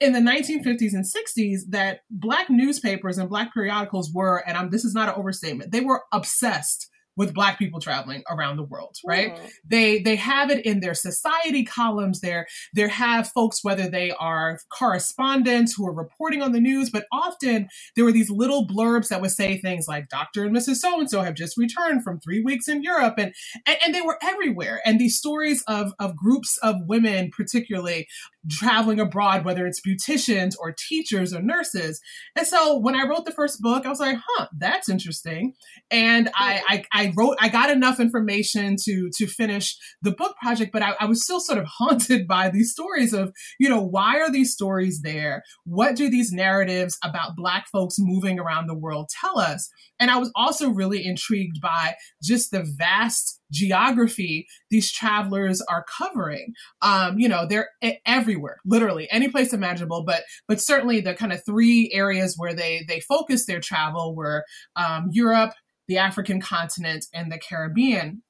in 0.02 0.12
the 0.12 0.20
1950s 0.20 0.94
and 0.94 1.06
60s 1.06 1.62
that 1.70 2.02
black 2.12 2.50
newspapers 2.50 3.18
and 3.18 3.30
black 3.30 3.52
periodicals 3.52 4.12
were 4.14 4.44
and 4.46 4.56
I'm, 4.56 4.70
this 4.70 4.86
is 4.86 4.94
not 4.94 5.10
an 5.10 5.16
overstatement 5.16 5.72
they 5.72 5.82
were 5.82 6.04
obsessed 6.12 6.88
with 7.18 7.34
black 7.34 7.60
people 7.60 7.82
traveling 7.82 8.24
around 8.30 8.58
the 8.58 8.64
world 8.64 8.98
right? 9.06 9.36
Mm. 9.36 9.52
they 9.68 10.00
they 10.00 10.18
have 10.18 10.52
it 10.52 10.66
in 10.66 10.82
their 10.82 10.96
society 10.96 11.66
columns. 11.66 12.22
There 12.22 12.48
there 12.74 12.90
have 12.90 13.30
folks 13.30 13.64
whether 13.64 13.90
they 13.90 14.12
are 14.12 14.60
correspondents 14.70 15.76
who 15.76 15.88
are 15.88 15.94
reporting 15.94 16.42
on 16.44 16.54
the 16.54 16.62
news 16.62 16.92
but 16.92 17.06
often 17.12 17.70
there 17.96 18.06
were 18.06 18.14
these 18.14 18.30
little 18.32 18.68
blurbs 18.68 19.10
that 19.10 19.22
would 19.22 19.32
say 19.32 19.60
things 19.60 19.88
like 19.88 20.10
dr 20.10 20.44
and 20.44 20.56
mrs 20.56 20.78
so 20.78 21.00
and 21.00 21.10
so 21.10 21.22
have 21.22 21.36
just 21.36 21.58
returned 21.58 22.04
from 22.04 22.20
three 22.20 22.42
weeks 22.42 22.68
in 22.68 22.84
europe 22.84 23.16
and, 23.18 23.34
and 23.66 23.78
and 23.86 23.96
they 23.96 24.02
were 24.02 24.20
everywhere. 24.22 24.82
And 24.86 25.00
these 25.00 25.18
stories 25.18 25.64
of 25.68 25.94
of 26.00 26.16
groups 26.16 26.58
of 26.64 26.76
women 26.88 27.32
particularly 27.32 28.08
traveling 28.50 29.00
abroad, 29.00 29.46
whether 29.46 29.66
it's 29.66 29.82
beauticians 29.82 30.54
or 30.60 30.74
teachers 30.88 31.34
or 31.34 31.42
nurses. 31.42 32.00
And 32.36 32.46
so 32.46 32.77
when 32.77 32.96
I 32.96 33.08
wrote 33.08 33.25
the 33.25 33.32
first 33.32 33.62
book, 33.62 33.86
I 33.86 33.89
was 33.89 34.00
like, 34.00 34.18
huh, 34.25 34.48
that's 34.58 34.89
interesting. 34.89 35.54
And 35.92 36.30
I, 36.36 36.62
I, 36.68 36.84
I 37.06 37.13
wrote, 37.16 37.38
I 37.39 37.50
got 37.50 37.70
enough 37.70 38.00
information 38.00 38.75
to, 38.84 39.10
to 39.16 39.27
finish 39.27 39.77
the 40.01 40.12
book 40.12 40.36
project, 40.42 40.72
but 40.72 40.82
I, 40.82 40.94
I 41.00 41.06
was 41.06 41.24
still 41.24 41.39
sort 41.39 41.60
of 41.60 41.66
haunted 41.77 42.27
by 42.27 42.50
these 42.50 42.72
stories 42.72 43.13
of, 43.13 43.34
you 43.60 43.70
know, 43.70 43.82
why 43.82 44.20
are 44.20 44.32
these 44.32 44.54
stories 44.54 45.01
there? 45.01 45.44
What 45.66 45.96
do 45.96 46.10
these 46.10 46.32
narratives 46.32 46.98
about 47.04 47.36
Black 47.36 47.68
folks 47.72 47.96
moving 48.00 48.39
around 48.39 48.68
the 48.68 48.77
world 48.77 49.10
tell 49.10 49.39
us? 49.39 49.70
And 50.00 50.12
I 50.12 50.18
was 50.18 50.32
also 50.36 50.70
really 50.70 51.06
intrigued 51.06 51.60
by 51.62 51.96
just 52.22 52.51
the 52.51 52.63
vast 52.77 53.37
geography 53.51 54.48
these 54.70 54.92
travelers 54.92 55.62
are 55.70 55.86
covering. 55.98 56.54
Um, 56.82 57.20
you 57.20 57.27
know, 57.27 57.46
they're 57.46 57.70
everywhere, 58.06 58.58
literally 58.66 59.08
any 59.12 59.30
place 59.30 59.54
imaginable. 59.54 60.04
But 60.04 60.24
but 60.48 60.62
certainly 60.62 61.01
the 61.01 61.13
kind 61.13 61.34
of 61.34 61.44
three 61.46 61.92
areas 61.94 62.36
where 62.38 62.54
they 62.54 62.86
they 62.88 63.00
focus 63.00 63.46
their 63.46 63.60
travel 63.60 64.16
were 64.16 64.44
um, 64.75 65.10
Europe, 65.12 65.54
the 65.88 65.98
African 65.98 66.42
continent, 66.42 67.06
and 67.13 67.32
the 67.32 67.39
Caribbean. 67.39 68.24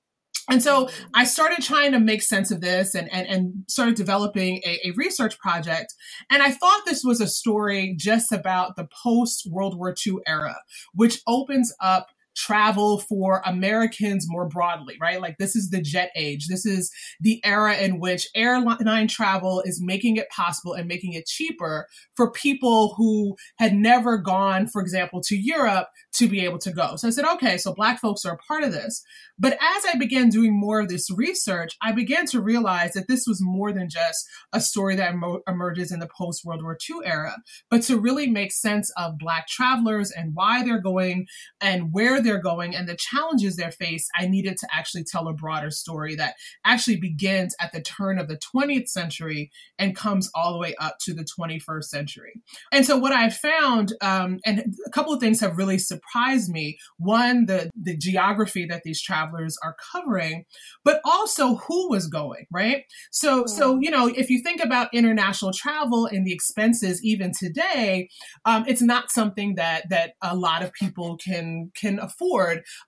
And 0.49 0.63
so 0.63 0.89
I 1.13 1.25
started 1.25 1.61
trying 1.61 1.91
to 1.91 1.99
make 1.99 2.21
sense 2.21 2.51
of 2.51 2.61
this 2.61 2.95
and, 2.95 3.11
and, 3.11 3.27
and 3.27 3.53
started 3.67 3.95
developing 3.95 4.61
a, 4.65 4.87
a, 4.87 4.91
research 4.95 5.37
project. 5.39 5.93
And 6.29 6.41
I 6.41 6.51
thought 6.51 6.83
this 6.85 7.03
was 7.03 7.19
a 7.19 7.27
story 7.27 7.95
just 7.97 8.31
about 8.31 8.77
the 8.77 8.87
post 9.03 9.45
World 9.49 9.77
War 9.77 9.93
II 10.05 10.19
era, 10.25 10.55
which 10.93 11.19
opens 11.27 11.73
up 11.81 12.07
travel 12.37 12.99
for 12.99 13.41
Americans 13.45 14.25
more 14.29 14.47
broadly, 14.47 14.95
right? 15.01 15.19
Like 15.19 15.37
this 15.37 15.55
is 15.55 15.69
the 15.69 15.81
jet 15.81 16.11
age. 16.15 16.47
This 16.47 16.65
is 16.65 16.91
the 17.19 17.41
era 17.43 17.75
in 17.75 17.99
which 17.99 18.27
airline 18.35 19.07
travel 19.07 19.61
is 19.65 19.81
making 19.83 20.17
it 20.17 20.29
possible 20.29 20.73
and 20.73 20.87
making 20.87 21.13
it 21.13 21.25
cheaper 21.25 21.87
for 22.15 22.31
people 22.31 22.93
who 22.95 23.35
had 23.57 23.73
never 23.73 24.17
gone, 24.17 24.67
for 24.67 24.81
example, 24.81 25.21
to 25.23 25.35
Europe 25.35 25.87
to 26.13 26.27
be 26.27 26.43
able 26.45 26.59
to 26.59 26.71
go. 26.71 26.95
So 26.95 27.07
I 27.07 27.11
said, 27.11 27.25
okay, 27.25 27.57
so 27.57 27.73
black 27.73 27.99
folks 27.99 28.23
are 28.25 28.33
a 28.33 28.37
part 28.37 28.63
of 28.63 28.71
this. 28.71 29.03
But 29.39 29.53
as 29.53 29.83
I 29.87 29.97
began 29.97 30.29
doing 30.29 30.59
more 30.59 30.79
of 30.79 30.89
this 30.89 31.11
research, 31.11 31.75
I 31.81 31.91
began 31.91 32.25
to 32.27 32.41
realize 32.41 32.93
that 32.93 33.07
this 33.07 33.25
was 33.27 33.39
more 33.39 33.71
than 33.71 33.87
just 33.89 34.25
a 34.51 34.59
story 34.59 34.95
that 34.95 35.13
em- 35.13 35.41
emerges 35.47 35.91
in 35.91 35.99
the 35.99 36.09
post 36.17 36.43
World 36.43 36.63
War 36.63 36.77
II 36.89 36.97
era, 37.05 37.35
but 37.69 37.83
to 37.83 37.99
really 37.99 38.27
make 38.27 38.51
sense 38.51 38.91
of 38.97 39.19
Black 39.19 39.47
travelers 39.47 40.11
and 40.11 40.31
why 40.33 40.63
they're 40.63 40.81
going 40.81 41.27
and 41.61 41.93
where 41.93 42.21
they're 42.27 42.41
going 42.41 42.75
and 42.75 42.87
the 42.87 42.97
challenges 42.97 43.55
they 43.55 43.71
face, 43.71 44.07
I 44.17 44.27
needed 44.27 44.57
to 44.57 44.67
actually 44.73 45.05
tell 45.05 45.27
a 45.27 45.33
broader 45.33 45.71
story 45.71 46.15
that 46.15 46.35
actually 46.65 46.97
begins 46.97 47.55
at 47.61 47.71
the 47.71 47.81
turn 47.81 48.19
of 48.19 48.27
the 48.27 48.37
20th 48.37 48.89
century 48.89 49.49
and 49.79 49.95
comes 49.95 50.29
all 50.35 50.51
the 50.51 50.59
way 50.59 50.75
up 50.79 50.97
to 51.05 51.13
the 51.13 51.25
21st 51.39 51.85
century. 51.85 52.33
And 52.71 52.85
so 52.85 52.97
what 52.97 53.13
I 53.13 53.29
found, 53.29 53.93
um, 54.01 54.39
and 54.45 54.75
a 54.85 54.89
couple 54.89 55.13
of 55.13 55.21
things 55.21 55.39
have 55.39 55.57
really 55.57 55.77
surprised 55.77 56.49
me. 56.49 56.77
One, 56.97 57.45
the, 57.45 57.69
the 57.81 57.95
geography 57.95 58.65
that 58.65 58.83
these 58.83 59.01
travelers 59.01 59.57
are 59.63 59.75
covering, 59.93 60.43
but 60.83 60.99
also 61.05 61.55
who 61.55 61.89
was 61.89 62.07
going, 62.07 62.45
right? 62.51 62.83
So, 63.11 63.43
mm-hmm. 63.43 63.47
so, 63.47 63.79
you 63.79 63.89
know, 63.89 64.07
if 64.07 64.29
you 64.29 64.41
think 64.43 64.61
about 64.61 64.93
international 64.93 65.53
travel 65.53 66.05
and 66.05 66.27
the 66.27 66.33
expenses 66.33 67.03
even 67.03 67.31
today, 67.37 68.09
um, 68.43 68.65
it's 68.67 68.81
not 68.81 69.11
something 69.11 69.55
that, 69.55 69.89
that 69.89 70.13
a 70.21 70.35
lot 70.35 70.61
of 70.61 70.73
people 70.73 71.17
can, 71.17 71.71
can 71.79 71.99
afford. 71.99 72.16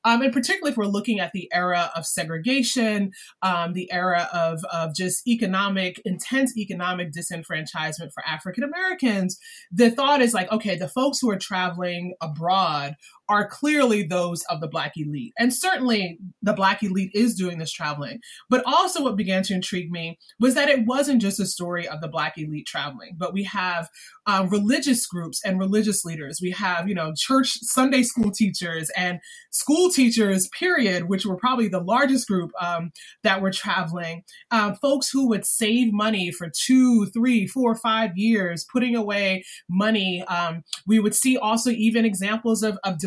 Um, 0.03 0.21
and 0.21 0.33
particularly 0.33 0.71
if 0.71 0.77
we're 0.77 0.85
looking 0.85 1.19
at 1.19 1.31
the 1.33 1.49
era 1.53 1.91
of 1.95 2.05
segregation, 2.05 3.11
um, 3.41 3.73
the 3.73 3.91
era 3.91 4.29
of, 4.33 4.63
of 4.71 4.95
just 4.95 5.27
economic, 5.27 6.01
intense 6.05 6.57
economic 6.57 7.11
disenfranchisement 7.11 8.11
for 8.13 8.25
African 8.25 8.63
Americans, 8.63 9.37
the 9.71 9.91
thought 9.91 10.21
is 10.21 10.33
like, 10.33 10.51
okay, 10.51 10.75
the 10.75 10.87
folks 10.87 11.19
who 11.19 11.29
are 11.29 11.37
traveling 11.37 12.13
abroad 12.21 12.95
are 13.29 13.47
clearly 13.47 14.03
those 14.03 14.43
of 14.49 14.59
the 14.59 14.67
Black 14.67 14.93
elite. 14.97 15.33
And 15.37 15.53
certainly 15.53 16.17
the 16.41 16.53
Black 16.53 16.83
elite 16.83 17.11
is 17.13 17.35
doing 17.35 17.59
this 17.59 17.71
traveling. 17.71 18.19
But 18.49 18.63
also, 18.65 19.03
what 19.03 19.15
began 19.15 19.43
to 19.43 19.53
intrigue 19.53 19.91
me 19.91 20.17
was 20.39 20.55
that 20.55 20.69
it 20.69 20.85
wasn't 20.85 21.21
just 21.21 21.39
a 21.39 21.45
story 21.45 21.87
of 21.87 22.01
the 22.01 22.07
Black 22.07 22.37
elite 22.37 22.65
traveling, 22.65 23.15
but 23.17 23.33
we 23.33 23.43
have 23.43 23.89
uh, 24.25 24.47
religious 24.49 25.05
groups 25.05 25.41
and 25.45 25.59
religious 25.59 26.03
leaders. 26.03 26.39
We 26.41 26.51
have, 26.51 26.87
you 26.87 26.95
know, 26.95 27.13
church 27.15 27.59
Sunday 27.61 28.03
school 28.03 28.31
teachers 28.31 28.89
and 28.97 29.19
school 29.51 29.89
teachers, 29.89 30.47
period, 30.49 31.09
which 31.09 31.25
were 31.25 31.37
probably 31.37 31.67
the 31.67 31.79
largest 31.79 32.27
group 32.27 32.51
um, 32.61 32.91
that 33.23 33.41
were 33.41 33.51
traveling. 33.51 34.23
Um, 34.51 34.75
folks 34.75 35.09
who 35.09 35.27
would 35.29 35.45
save 35.45 35.93
money 35.93 36.31
for 36.31 36.49
two, 36.49 37.05
three, 37.07 37.47
four, 37.47 37.75
five 37.75 38.17
years, 38.17 38.65
putting 38.71 38.95
away 38.95 39.43
money. 39.69 40.23
Um, 40.23 40.63
we 40.87 40.99
would 40.99 41.15
see 41.15 41.37
also 41.37 41.69
even 41.71 42.05
examples 42.05 42.63
of, 42.63 42.77
of 42.83 42.99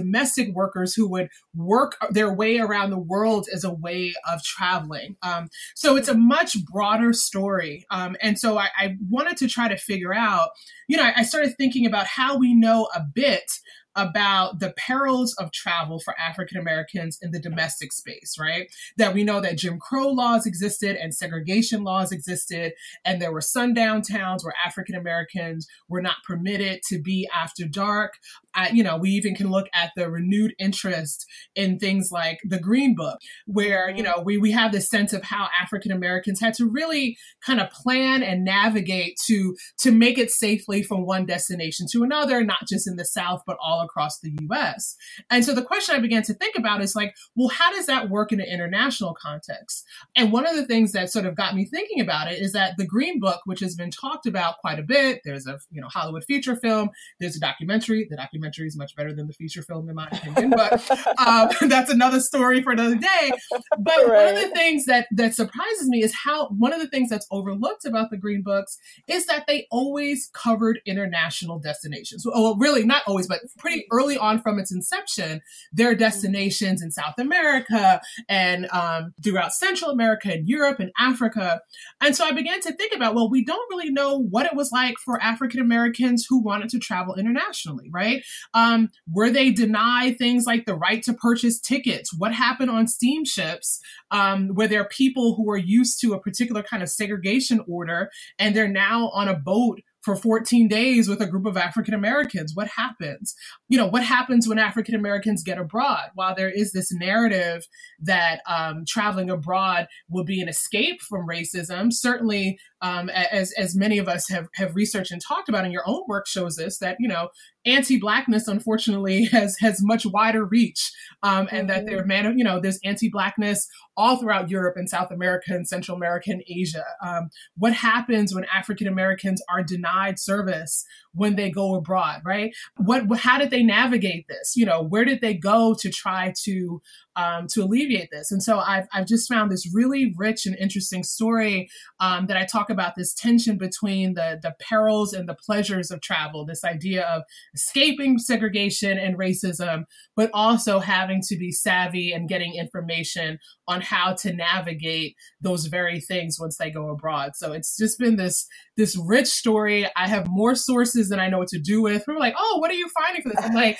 workers 0.54 0.94
who 0.94 1.08
would 1.08 1.28
work 1.54 1.96
their 2.10 2.32
way 2.32 2.58
around 2.58 2.90
the 2.90 2.98
world 2.98 3.46
as 3.52 3.64
a 3.64 3.72
way 3.72 4.14
of 4.30 4.42
traveling. 4.42 5.16
Um, 5.22 5.48
so 5.74 5.96
it's 5.96 6.08
a 6.08 6.16
much 6.16 6.56
broader 6.64 7.12
story. 7.12 7.86
Um, 7.90 8.16
and 8.20 8.38
so 8.38 8.58
I, 8.58 8.68
I 8.78 8.96
wanted 9.10 9.36
to 9.38 9.48
try 9.48 9.68
to 9.68 9.76
figure 9.76 10.14
out, 10.14 10.50
you 10.88 10.96
know, 10.96 11.04
I, 11.04 11.12
I 11.18 11.22
started 11.22 11.54
thinking 11.56 11.86
about 11.86 12.06
how 12.06 12.36
we 12.36 12.54
know 12.54 12.88
a 12.94 13.00
bit 13.00 13.50
about 13.94 14.58
the 14.58 14.72
perils 14.76 15.34
of 15.38 15.52
travel 15.52 16.00
for 16.00 16.14
African 16.18 16.58
Americans 16.58 17.18
in 17.20 17.30
the 17.30 17.40
domestic 17.40 17.92
space, 17.92 18.36
right? 18.38 18.68
That 18.96 19.14
we 19.14 19.24
know 19.24 19.40
that 19.40 19.58
Jim 19.58 19.78
Crow 19.78 20.08
laws 20.08 20.46
existed 20.46 20.96
and 20.96 21.14
segregation 21.14 21.84
laws 21.84 22.12
existed, 22.12 22.72
and 23.04 23.20
there 23.20 23.32
were 23.32 23.40
sundown 23.40 24.02
towns 24.02 24.44
where 24.44 24.54
African 24.64 24.94
Americans 24.94 25.66
were 25.88 26.02
not 26.02 26.16
permitted 26.26 26.80
to 26.88 27.00
be 27.00 27.28
after 27.34 27.66
dark. 27.66 28.14
Uh, 28.54 28.68
you 28.72 28.82
know, 28.82 28.96
we 28.96 29.10
even 29.10 29.34
can 29.34 29.50
look 29.50 29.68
at 29.74 29.90
the 29.96 30.10
renewed 30.10 30.54
interest 30.58 31.26
in 31.54 31.78
things 31.78 32.10
like 32.10 32.38
the 32.44 32.58
Green 32.60 32.94
Book, 32.94 33.18
where, 33.46 33.90
you 33.90 34.02
know, 34.02 34.22
we, 34.24 34.38
we 34.38 34.52
have 34.52 34.72
this 34.72 34.88
sense 34.88 35.12
of 35.12 35.22
how 35.22 35.48
African 35.60 35.92
Americans 35.92 36.40
had 36.40 36.54
to 36.54 36.68
really 36.68 37.16
kind 37.44 37.60
of 37.60 37.70
plan 37.70 38.22
and 38.22 38.44
navigate 38.44 39.16
to, 39.26 39.56
to 39.78 39.90
make 39.90 40.18
it 40.18 40.30
safely 40.30 40.82
from 40.82 41.06
one 41.06 41.26
destination 41.26 41.86
to 41.92 42.02
another, 42.02 42.44
not 42.44 42.68
just 42.68 42.86
in 42.86 42.96
the 42.96 43.04
South, 43.04 43.42
but 43.46 43.56
all 43.62 43.81
across 43.82 44.20
the 44.20 44.32
US. 44.50 44.96
And 45.30 45.44
so 45.44 45.54
the 45.54 45.62
question 45.62 45.94
I 45.94 45.98
began 45.98 46.22
to 46.24 46.34
think 46.34 46.56
about 46.56 46.82
is 46.82 46.96
like, 46.96 47.14
well, 47.34 47.48
how 47.48 47.70
does 47.70 47.86
that 47.86 48.10
work 48.10 48.32
in 48.32 48.40
an 48.40 48.46
international 48.46 49.14
context? 49.14 49.84
And 50.16 50.32
one 50.32 50.46
of 50.46 50.56
the 50.56 50.66
things 50.66 50.92
that 50.92 51.10
sort 51.10 51.26
of 51.26 51.34
got 51.34 51.54
me 51.54 51.64
thinking 51.64 52.00
about 52.00 52.30
it 52.30 52.40
is 52.40 52.52
that 52.52 52.76
the 52.76 52.86
Green 52.86 53.20
Book, 53.20 53.40
which 53.44 53.60
has 53.60 53.74
been 53.74 53.90
talked 53.90 54.26
about 54.26 54.58
quite 54.58 54.78
a 54.78 54.82
bit, 54.82 55.20
there's 55.24 55.46
a 55.46 55.58
you 55.70 55.80
know 55.80 55.88
Hollywood 55.88 56.24
feature 56.24 56.56
film, 56.56 56.90
there's 57.20 57.36
a 57.36 57.40
documentary. 57.40 58.06
The 58.08 58.16
documentary 58.16 58.66
is 58.66 58.76
much 58.76 58.94
better 58.96 59.14
than 59.14 59.26
the 59.26 59.32
feature 59.32 59.62
film 59.62 59.88
in 59.88 59.94
my 59.94 60.08
opinion, 60.10 60.50
but 60.50 60.90
um, 61.18 61.48
that's 61.68 61.90
another 61.90 62.20
story 62.20 62.62
for 62.62 62.72
another 62.72 62.96
day. 62.96 63.32
But 63.78 64.06
right. 64.06 64.24
one 64.24 64.34
of 64.34 64.40
the 64.40 64.50
things 64.50 64.86
that 64.86 65.06
that 65.12 65.34
surprises 65.34 65.88
me 65.88 66.02
is 66.02 66.14
how 66.14 66.48
one 66.48 66.72
of 66.72 66.80
the 66.80 66.88
things 66.88 67.08
that's 67.08 67.26
overlooked 67.30 67.84
about 67.84 68.10
the 68.10 68.16
Green 68.16 68.42
Books 68.42 68.78
is 69.08 69.26
that 69.26 69.46
they 69.46 69.66
always 69.70 70.30
covered 70.32 70.80
international 70.86 71.58
destinations. 71.58 72.26
Well, 72.26 72.56
really 72.56 72.84
not 72.84 73.02
always, 73.06 73.26
but 73.26 73.40
pretty 73.58 73.71
early 73.90 74.16
on 74.16 74.40
from 74.40 74.58
its 74.58 74.72
inception, 74.72 75.40
there 75.72 75.90
are 75.90 75.94
destinations 75.94 76.82
in 76.82 76.90
South 76.90 77.18
America 77.18 78.00
and 78.28 78.68
um, 78.72 79.12
throughout 79.22 79.52
Central 79.52 79.90
America 79.90 80.32
and 80.32 80.48
Europe 80.48 80.80
and 80.80 80.90
Africa. 80.98 81.60
And 82.00 82.16
so 82.16 82.24
I 82.24 82.32
began 82.32 82.60
to 82.62 82.72
think 82.72 82.94
about, 82.94 83.14
well, 83.14 83.30
we 83.30 83.44
don't 83.44 83.68
really 83.70 83.90
know 83.90 84.18
what 84.18 84.46
it 84.46 84.54
was 84.54 84.72
like 84.72 84.94
for 85.04 85.22
African 85.22 85.60
Americans 85.60 86.26
who 86.28 86.42
wanted 86.42 86.68
to 86.70 86.78
travel 86.78 87.14
internationally, 87.14 87.88
right? 87.92 88.24
Um, 88.54 88.90
were 89.10 89.30
they 89.30 89.50
denied 89.50 90.18
things 90.18 90.44
like 90.46 90.66
the 90.66 90.74
right 90.74 91.02
to 91.04 91.14
purchase 91.14 91.60
tickets? 91.60 92.12
What 92.16 92.32
happened 92.34 92.70
on 92.70 92.88
steamships 92.88 93.80
um, 94.10 94.48
where 94.48 94.68
there 94.68 94.80
are 94.80 94.88
people 94.88 95.34
who 95.34 95.50
are 95.50 95.58
used 95.58 96.00
to 96.00 96.12
a 96.12 96.20
particular 96.20 96.62
kind 96.62 96.82
of 96.82 96.88
segregation 96.88 97.64
order 97.68 98.10
and 98.38 98.54
they're 98.54 98.68
now 98.68 99.08
on 99.10 99.28
a 99.28 99.38
boat 99.38 99.80
for 100.04 100.16
14 100.16 100.68
days 100.68 101.08
with 101.08 101.20
a 101.20 101.26
group 101.26 101.46
of 101.46 101.56
African 101.56 101.94
Americans. 101.94 102.52
What 102.54 102.68
happens? 102.68 103.34
You 103.68 103.78
know, 103.78 103.86
what 103.86 104.04
happens 104.04 104.48
when 104.48 104.58
African 104.58 104.94
Americans 104.94 105.42
get 105.42 105.58
abroad? 105.58 106.10
While 106.14 106.34
there 106.34 106.50
is 106.50 106.72
this 106.72 106.92
narrative 106.92 107.66
that 108.00 108.40
um, 108.48 108.84
traveling 108.86 109.30
abroad 109.30 109.86
will 110.08 110.24
be 110.24 110.40
an 110.40 110.48
escape 110.48 111.00
from 111.00 111.26
racism, 111.26 111.92
certainly, 111.92 112.58
um, 112.80 113.08
as 113.10 113.52
as 113.52 113.76
many 113.76 113.98
of 113.98 114.08
us 114.08 114.28
have 114.28 114.48
have 114.54 114.74
researched 114.74 115.12
and 115.12 115.22
talked 115.22 115.48
about, 115.48 115.64
and 115.64 115.72
your 115.72 115.86
own 115.86 116.02
work 116.08 116.26
shows 116.26 116.58
us 116.58 116.78
that 116.78 116.96
you 116.98 117.08
know 117.08 117.28
anti-blackness 117.64 118.48
unfortunately 118.48 119.24
has 119.32 119.56
has 119.60 119.78
much 119.82 120.04
wider 120.04 120.44
reach 120.44 120.90
um, 121.22 121.48
and 121.52 121.70
that 121.70 121.86
there 121.86 122.04
man 122.04 122.36
you 122.36 122.42
know 122.42 122.58
there's 122.60 122.80
anti-blackness 122.84 123.68
all 123.96 124.16
throughout 124.16 124.50
Europe 124.50 124.76
and 124.76 124.88
South 124.88 125.10
America 125.10 125.52
and 125.52 125.68
Central 125.68 125.96
America 125.96 126.30
and 126.30 126.42
Asia. 126.48 126.84
Um, 127.04 127.28
what 127.56 127.72
happens 127.72 128.34
when 128.34 128.46
African 128.46 128.86
Americans 128.86 129.42
are 129.50 129.62
denied 129.62 129.91
service 130.18 130.84
when 131.14 131.36
they 131.36 131.50
go 131.50 131.74
abroad, 131.74 132.22
right? 132.24 132.52
What, 132.76 133.04
how 133.18 133.38
did 133.38 133.50
they 133.50 133.62
navigate 133.62 134.26
this? 134.28 134.56
You 134.56 134.66
know, 134.66 134.82
where 134.82 135.04
did 135.04 135.20
they 135.20 135.34
go 135.34 135.74
to 135.80 135.90
try 135.90 136.32
to 136.44 136.80
um, 137.16 137.46
to 137.48 137.62
alleviate 137.62 138.10
this? 138.10 138.30
And 138.30 138.42
so 138.42 138.58
I've 138.58 138.86
I've 138.92 139.06
just 139.06 139.28
found 139.28 139.50
this 139.50 139.72
really 139.74 140.14
rich 140.16 140.46
and 140.46 140.56
interesting 140.56 141.02
story 141.02 141.68
um, 142.00 142.26
that 142.26 142.36
I 142.36 142.44
talk 142.44 142.70
about 142.70 142.94
this 142.96 143.14
tension 143.14 143.58
between 143.58 144.14
the 144.14 144.38
the 144.42 144.54
perils 144.60 145.12
and 145.12 145.28
the 145.28 145.34
pleasures 145.34 145.90
of 145.90 146.00
travel. 146.00 146.44
This 146.44 146.64
idea 146.64 147.04
of 147.04 147.22
escaping 147.54 148.18
segregation 148.18 148.98
and 148.98 149.18
racism, 149.18 149.84
but 150.16 150.30
also 150.32 150.78
having 150.78 151.20
to 151.28 151.36
be 151.36 151.50
savvy 151.50 152.12
and 152.12 152.28
getting 152.28 152.54
information 152.54 153.38
on 153.68 153.80
how 153.80 154.12
to 154.14 154.32
navigate 154.32 155.16
those 155.40 155.66
very 155.66 156.00
things 156.00 156.38
once 156.38 156.56
they 156.58 156.70
go 156.70 156.88
abroad. 156.90 157.32
So 157.34 157.52
it's 157.52 157.76
just 157.76 157.98
been 157.98 158.16
this 158.16 158.46
this 158.76 158.96
rich 158.96 159.28
story. 159.28 159.88
I 159.96 160.08
have 160.08 160.26
more 160.28 160.54
sources 160.54 161.08
than 161.08 161.20
I 161.20 161.28
know 161.28 161.38
what 161.38 161.48
to 161.48 161.58
do 161.58 161.82
with. 161.82 162.04
We're 162.06 162.18
like, 162.18 162.34
oh, 162.38 162.58
what 162.58 162.70
are 162.70 162.74
you 162.74 162.88
finding 163.00 163.22
for 163.22 163.28
this? 163.30 163.44
I'm 163.44 163.54
like, 163.54 163.78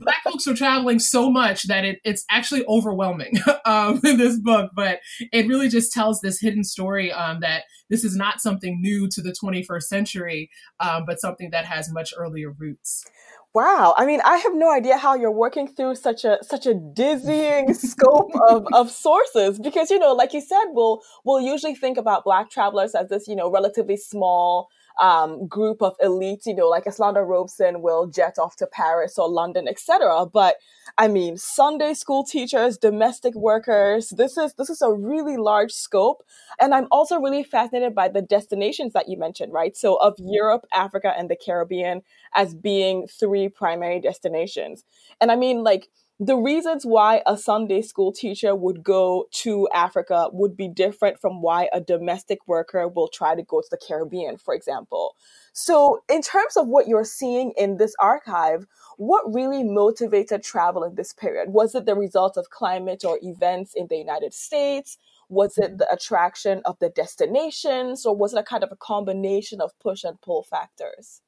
black 0.00 0.22
folks 0.24 0.46
are 0.46 0.54
traveling 0.54 0.98
so 0.98 1.30
much 1.30 1.64
that 1.64 1.84
it, 1.84 2.00
it's 2.04 2.24
actually 2.30 2.64
overwhelming 2.66 3.34
um, 3.64 4.00
in 4.04 4.16
this 4.16 4.38
book 4.38 4.70
but 4.74 5.00
it 5.32 5.46
really 5.46 5.68
just 5.68 5.92
tells 5.92 6.20
this 6.20 6.40
hidden 6.40 6.64
story 6.64 7.12
um, 7.12 7.40
that 7.40 7.64
this 7.88 8.04
is 8.04 8.16
not 8.16 8.40
something 8.40 8.80
new 8.80 9.08
to 9.08 9.20
the 9.20 9.34
21st 9.42 9.82
century 9.82 10.50
um, 10.80 11.04
but 11.06 11.20
something 11.20 11.50
that 11.50 11.64
has 11.64 11.92
much 11.92 12.12
earlier 12.16 12.50
roots 12.50 13.04
Wow. 13.52 13.94
I 13.96 14.06
mean, 14.06 14.20
I 14.24 14.36
have 14.36 14.54
no 14.54 14.70
idea 14.70 14.96
how 14.96 15.16
you're 15.16 15.32
working 15.32 15.66
through 15.66 15.96
such 15.96 16.24
a 16.24 16.38
such 16.42 16.66
a 16.66 16.74
dizzying 16.74 17.74
scope 17.74 18.30
of, 18.48 18.64
of 18.72 18.92
sources 18.92 19.58
because, 19.58 19.90
you 19.90 19.98
know, 19.98 20.12
like 20.12 20.32
you 20.32 20.40
said, 20.40 20.66
we'll 20.68 21.02
we'll 21.24 21.40
usually 21.40 21.74
think 21.74 21.98
about 21.98 22.22
black 22.22 22.48
travelers 22.48 22.94
as 22.94 23.08
this, 23.08 23.26
you 23.26 23.34
know, 23.34 23.50
relatively 23.50 23.96
small 23.96 24.68
um, 24.98 25.46
group 25.46 25.82
of 25.82 25.96
elites, 25.98 26.46
you 26.46 26.54
know, 26.54 26.68
like 26.68 26.84
Eslanda 26.84 27.26
Robeson 27.26 27.82
will 27.82 28.06
jet 28.06 28.38
off 28.38 28.56
to 28.56 28.66
Paris 28.66 29.18
or 29.18 29.28
London, 29.28 29.68
etc. 29.68 30.26
But 30.26 30.56
I 30.98 31.08
mean, 31.08 31.36
Sunday 31.36 31.94
school 31.94 32.24
teachers, 32.24 32.76
domestic 32.76 33.34
workers, 33.34 34.10
this 34.10 34.36
is 34.36 34.54
this 34.54 34.70
is 34.70 34.82
a 34.82 34.92
really 34.92 35.36
large 35.36 35.72
scope. 35.72 36.22
And 36.58 36.74
I'm 36.74 36.88
also 36.90 37.18
really 37.18 37.42
fascinated 37.42 37.94
by 37.94 38.08
the 38.08 38.22
destinations 38.22 38.92
that 38.92 39.08
you 39.08 39.16
mentioned, 39.16 39.52
right? 39.52 39.76
So 39.76 39.96
of 39.96 40.14
Europe, 40.18 40.66
Africa, 40.72 41.14
and 41.16 41.30
the 41.30 41.36
Caribbean 41.36 42.02
as 42.34 42.54
being 42.54 43.06
three 43.06 43.48
primary 43.48 44.00
destinations. 44.00 44.84
And 45.20 45.30
I 45.30 45.36
mean, 45.36 45.62
like 45.62 45.88
the 46.22 46.36
reasons 46.36 46.84
why 46.84 47.22
a 47.24 47.34
Sunday 47.34 47.80
school 47.80 48.12
teacher 48.12 48.54
would 48.54 48.84
go 48.84 49.26
to 49.32 49.66
Africa 49.72 50.28
would 50.34 50.54
be 50.54 50.68
different 50.68 51.18
from 51.18 51.40
why 51.40 51.70
a 51.72 51.80
domestic 51.80 52.46
worker 52.46 52.86
will 52.86 53.08
try 53.08 53.34
to 53.34 53.42
go 53.42 53.62
to 53.62 53.68
the 53.70 53.78
Caribbean, 53.78 54.36
for 54.36 54.52
example. 54.52 55.16
So, 55.54 56.02
in 56.10 56.20
terms 56.20 56.58
of 56.58 56.68
what 56.68 56.88
you're 56.88 57.04
seeing 57.04 57.54
in 57.56 57.78
this 57.78 57.94
archive, 57.98 58.66
what 58.98 59.32
really 59.32 59.64
motivated 59.64 60.42
travel 60.42 60.84
in 60.84 60.94
this 60.94 61.14
period? 61.14 61.54
Was 61.54 61.74
it 61.74 61.86
the 61.86 61.94
result 61.94 62.36
of 62.36 62.50
climate 62.50 63.02
or 63.02 63.18
events 63.22 63.72
in 63.74 63.86
the 63.86 63.96
United 63.96 64.34
States? 64.34 64.98
Was 65.30 65.56
it 65.56 65.78
the 65.78 65.90
attraction 65.90 66.60
of 66.66 66.78
the 66.80 66.90
destinations, 66.90 68.04
or 68.04 68.14
was 68.14 68.34
it 68.34 68.40
a 68.40 68.42
kind 68.42 68.62
of 68.62 68.70
a 68.70 68.76
combination 68.76 69.62
of 69.62 69.70
push 69.80 70.04
and 70.04 70.20
pull 70.20 70.42
factors? 70.42 71.22